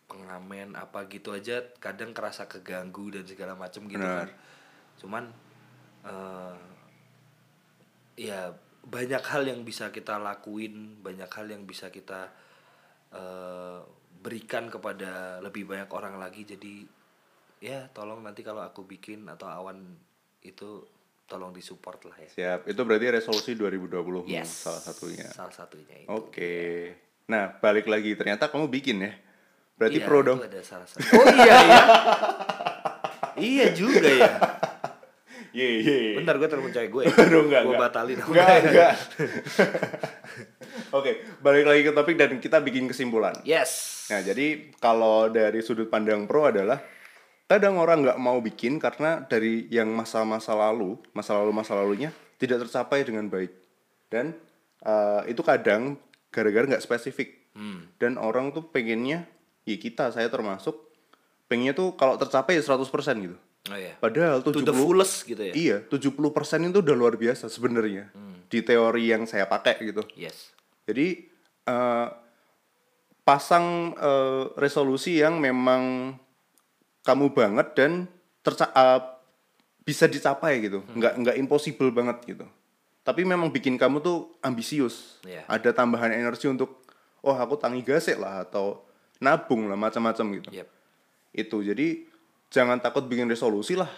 pengamen 0.07 0.75
apa 0.75 1.07
gitu 1.07 1.31
aja 1.31 1.63
kadang 1.79 2.11
kerasa 2.11 2.47
keganggu 2.47 3.15
dan 3.15 3.23
segala 3.23 3.55
macem 3.55 3.87
gitu 3.87 3.99
Benar. 3.99 4.27
kan 4.27 4.29
cuman 4.99 5.23
eh 6.03 6.59
ya 8.19 8.51
banyak 8.81 9.21
hal 9.21 9.43
yang 9.45 9.61
bisa 9.61 9.89
kita 9.89 10.17
lakuin 10.17 10.99
banyak 10.99 11.29
hal 11.29 11.45
yang 11.45 11.63
bisa 11.63 11.87
kita 11.87 12.29
eh 13.11 13.79
berikan 14.21 14.69
kepada 14.69 15.41
lebih 15.41 15.65
banyak 15.65 15.89
orang 15.89 16.21
lagi 16.21 16.45
jadi 16.45 16.85
ya 17.57 17.89
tolong 17.89 18.21
nanti 18.21 18.45
kalau 18.45 18.61
aku 18.61 18.85
bikin 18.85 19.25
atau 19.25 19.49
awan 19.49 19.81
itu 20.41 20.85
tolong 21.25 21.49
disupport 21.49 22.05
lah 22.05 22.17
ya 22.19 22.29
Siap. 22.29 22.59
Itu 22.67 22.85
berarti 22.85 23.07
resolusi 23.09 23.57
2020 23.57 24.29
yes 24.29 24.69
salah 24.69 24.77
satunya. 24.77 25.25
salah 25.25 25.49
satunya 25.49 26.05
itu 26.05 26.09
Oke. 26.11 26.53
Nah, 27.29 27.49
balik 27.57 27.87
lagi 27.87 28.13
ternyata 28.13 28.51
kamu 28.51 28.67
bikin 28.67 29.01
ya. 29.01 29.13
Berarti 29.73 29.97
Iya, 29.97 30.05
pro 30.05 30.19
dong. 30.21 30.37
ada 30.37 30.61
salah 30.61 30.85
satu 30.85 31.01
oh 31.01 31.25
iya 31.31 31.55
iya 31.65 31.81
iya 33.41 33.67
juga 33.73 34.05
ya 34.05 34.29
Ye 35.51 35.83
ye. 35.83 35.99
Bentar 36.15 36.39
gue 36.39 36.47
telepon 36.47 36.71
cewek 36.71 36.89
gue. 36.89 37.03
Aduh, 37.27 37.47
enggak, 37.47 37.61
gue 37.67 37.75
batalin. 37.75 38.19
Enggak, 38.23 38.47
enggak. 38.63 38.93
Oke, 40.97 41.11
balik 41.43 41.67
lagi 41.67 41.81
ke 41.83 41.91
topik 41.91 42.15
dan 42.15 42.39
kita 42.39 42.63
bikin 42.63 42.87
kesimpulan. 42.87 43.35
Yes. 43.43 44.03
Nah, 44.07 44.23
jadi 44.23 44.71
kalau 44.79 45.27
dari 45.27 45.59
sudut 45.59 45.91
pandang 45.91 46.27
pro 46.27 46.47
adalah 46.47 46.79
kadang 47.51 47.75
orang 47.75 48.07
nggak 48.07 48.19
mau 48.19 48.39
bikin 48.39 48.79
karena 48.79 49.27
dari 49.27 49.67
yang 49.67 49.91
masa-masa 49.91 50.55
lalu, 50.55 50.95
masa 51.11 51.35
lalu 51.35 51.51
masa 51.51 51.75
lalunya 51.75 52.15
tidak 52.39 52.67
tercapai 52.67 53.03
dengan 53.03 53.27
baik. 53.27 53.51
Dan 54.07 54.35
eh, 54.83 55.21
itu 55.31 55.43
kadang 55.43 55.99
gara-gara 56.31 56.63
nggak 56.63 56.83
spesifik. 56.83 57.51
Dan 57.99 58.15
orang 58.15 58.55
tuh 58.55 58.71
pengennya, 58.71 59.27
ya 59.67 59.75
kita, 59.75 60.15
saya 60.15 60.31
termasuk, 60.31 60.87
pengennya 61.51 61.75
tuh 61.75 61.99
kalau 61.99 62.15
tercapai 62.15 62.55
ya 62.55 62.63
100% 62.63 62.87
gitu. 63.19 63.35
Oh 63.69 63.77
iya. 63.77 63.93
Padahal 64.01 64.41
To 64.41 64.49
70 64.49 64.65
the 64.65 64.73
fullest 64.73 65.15
gitu 65.29 65.43
ya. 65.45 65.53
Iya, 65.53 65.77
70% 65.85 66.17
itu 66.73 66.79
udah 66.81 66.95
luar 66.97 67.13
biasa 67.13 67.45
sebenarnya. 67.45 68.09
Di 68.49 68.65
teori 68.65 69.13
yang 69.13 69.29
saya 69.29 69.45
pakai 69.45 69.77
gitu. 69.85 70.01
Yes. 70.17 70.49
Jadi 70.89 71.29
eh, 71.69 72.07
pasang 73.21 73.93
eh, 73.93 74.43
resolusi 74.57 75.21
yang 75.21 75.37
memang 75.37 76.15
kamu 77.05 77.37
banget 77.37 77.67
dan 77.77 77.91
terca 78.41 78.73
eh, 78.73 79.01
bisa 79.81 80.05
dicapai 80.05 80.61
gitu, 80.61 80.85
nggak 80.93 81.13
nggak 81.25 81.35
impossible 81.41 81.89
banget 81.89 82.17
gitu. 82.25 82.45
Tapi 83.01 83.25
memang 83.25 83.49
bikin 83.49 83.81
kamu 83.81 84.01
tuh 84.01 84.37
ambisius. 84.45 85.17
Iya. 85.25 85.41
Ada 85.49 85.73
tambahan 85.73 86.13
energi 86.13 86.45
untuk, 86.45 86.85
oh 87.25 87.33
aku 87.33 87.57
tangi 87.57 87.81
gasek 87.81 88.21
lah 88.21 88.45
atau 88.45 88.85
nabung 89.17 89.65
lah 89.69 89.77
macam-macam 89.77 90.25
gitu. 90.37 90.49
Yep. 90.53 90.67
Itu 91.33 91.57
jadi 91.65 92.05
jangan 92.51 92.77
takut 92.83 93.07
bikin 93.07 93.31
resolusi 93.31 93.79
lah. 93.79 93.89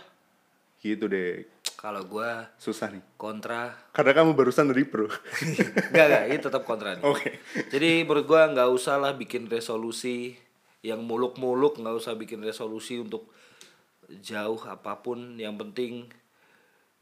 Gitu 0.79 1.09
deh. 1.09 1.43
Kalau 1.83 2.07
gue 2.07 2.31
Susah 2.55 2.87
nih. 2.93 3.03
kontra 3.19 3.75
Karena 3.91 4.15
kamu 4.15 4.39
barusan 4.39 4.71
dari 4.71 4.87
bro. 4.87 5.09
Enggak, 5.91 6.05
enggak, 6.07 6.23
ini 6.31 6.39
tetap 6.39 6.63
kontra 6.63 6.95
nih. 6.95 7.03
Oke. 7.03 7.43
Jadi 7.67 8.07
menurut 8.07 8.23
gua 8.23 8.47
nggak 8.47 8.69
usah 8.71 8.95
lah 8.95 9.11
bikin 9.11 9.51
resolusi 9.51 10.39
yang 10.79 11.03
muluk-muluk, 11.03 11.79
nggak 11.83 11.95
usah 11.99 12.15
bikin 12.15 12.39
resolusi 12.39 13.03
untuk 13.03 13.27
jauh 14.23 14.59
apa 14.63 15.03
pun. 15.03 15.35
Yang 15.35 15.55
penting 15.59 15.93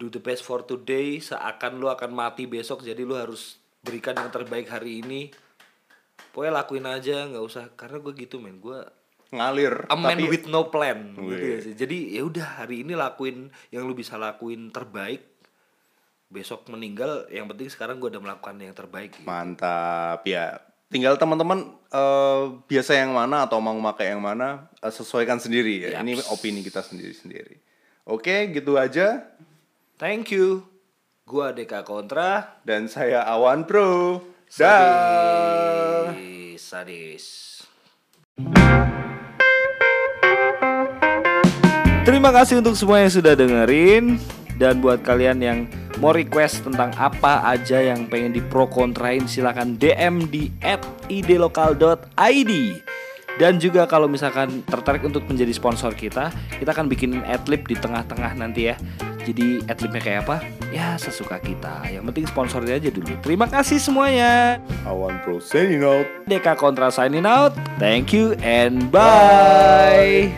do 0.01 0.09
the 0.09 0.17
best 0.17 0.41
for 0.41 0.65
today. 0.65 1.21
Seakan 1.21 1.77
lu 1.77 1.89
akan 1.89 2.09
mati 2.09 2.49
besok, 2.49 2.81
jadi 2.81 3.05
lu 3.05 3.13
harus 3.13 3.61
berikan 3.85 4.17
yang 4.17 4.33
terbaik 4.33 4.65
hari 4.65 5.05
ini. 5.05 5.29
Pokoknya 6.33 6.57
lakuin 6.57 6.89
aja, 6.89 7.29
nggak 7.29 7.45
usah. 7.45 7.69
Karena 7.77 8.01
gue 8.01 8.13
gitu 8.17 8.41
men, 8.41 8.57
gue 8.57 8.81
Ngalir. 9.31 9.87
a 9.87 9.95
man 9.95 10.19
tapi 10.19 10.27
with 10.27 10.45
no 10.51 10.67
plan. 10.67 11.15
gitu 11.15 11.23
Wih. 11.23 11.39
ya 11.39 11.57
sih. 11.63 11.73
Jadi 11.73 12.11
ya 12.11 12.27
udah 12.27 12.59
hari 12.59 12.83
ini 12.83 12.93
lakuin 12.93 13.47
yang 13.71 13.87
lu 13.87 13.95
bisa 13.95 14.19
lakuin 14.19 14.69
terbaik. 14.69 15.23
Besok 16.27 16.67
meninggal, 16.67 17.27
yang 17.27 17.47
penting 17.47 17.67
sekarang 17.67 17.99
gue 17.99 18.07
udah 18.07 18.23
melakukan 18.23 18.55
yang 18.55 18.71
terbaik. 18.71 19.15
gitu. 19.15 19.27
Mantap 19.27 20.23
ya. 20.23 20.59
Tinggal 20.87 21.15
teman-teman 21.15 21.75
eh, 21.87 22.43
biasa 22.67 22.91
yang 22.95 23.15
mana 23.15 23.47
atau 23.47 23.59
mau 23.59 23.75
pakai 23.91 24.11
yang 24.11 24.19
mana 24.19 24.67
eh, 24.79 24.91
sesuaikan 24.91 25.39
sendiri 25.39 25.87
ya. 25.91 25.99
Ini 25.99 26.19
opini 26.27 26.59
kita 26.59 26.83
sendiri-sendiri. 26.83 27.55
Oke, 28.07 28.51
gitu 28.51 28.75
aja. 28.75 29.23
Thank 29.95 30.31
you. 30.31 30.67
Gua 31.23 31.55
Deka 31.55 31.87
Kontra. 31.87 32.59
Dan 32.67 32.91
saya 32.91 33.23
Awan 33.23 33.63
Pro. 33.63 34.19
Dah. 34.51 36.11
Sadis. 36.11 36.59
Sadis. 36.59 37.25
Terima 42.01 42.33
kasih 42.33 42.65
untuk 42.65 42.73
semua 42.73 42.97
yang 42.97 43.13
sudah 43.13 43.37
dengerin. 43.37 44.17
Dan 44.57 44.81
buat 44.81 45.01
kalian 45.05 45.37
yang 45.41 45.69
mau 46.01 46.13
request 46.13 46.65
tentang 46.65 46.89
apa 46.97 47.45
aja 47.45 47.77
yang 47.81 48.09
pengen 48.09 48.33
di 48.33 48.41
pro 48.41 48.65
kontrain 48.69 49.25
silahkan 49.29 49.77
DM 49.77 50.29
di 50.29 50.49
@idelokal.id 51.09 52.51
dan 53.39 53.57
juga 53.57 53.89
kalau 53.89 54.05
misalkan 54.05 54.61
tertarik 54.69 55.01
untuk 55.01 55.25
menjadi 55.25 55.49
sponsor 55.55 55.97
kita 55.97 56.29
kita 56.61 56.69
akan 56.69 56.85
bikinin 56.85 57.25
adlib 57.25 57.65
di 57.65 57.73
tengah-tengah 57.73 58.37
nanti 58.37 58.69
ya. 58.69 58.75
Jadi 59.21 59.61
adlibnya 59.69 60.01
kayak 60.01 60.19
apa? 60.25 60.37
Ya 60.73 60.97
sesuka 60.97 61.37
kita. 61.37 61.85
Yang 61.85 62.09
penting 62.09 62.25
sponsornya 62.25 62.81
aja 62.81 62.89
dulu. 62.89 63.13
Terima 63.21 63.45
kasih 63.45 63.77
semuanya. 63.77 64.57
Awan 64.89 65.21
Pro 65.21 65.37
signing 65.37 65.85
out. 65.85 66.09
Deka 66.25 66.57
Kontra 66.57 66.89
signing 66.89 67.29
out. 67.29 67.53
Thank 67.77 68.13
you 68.17 68.33
and 68.41 68.89
bye 68.89 70.33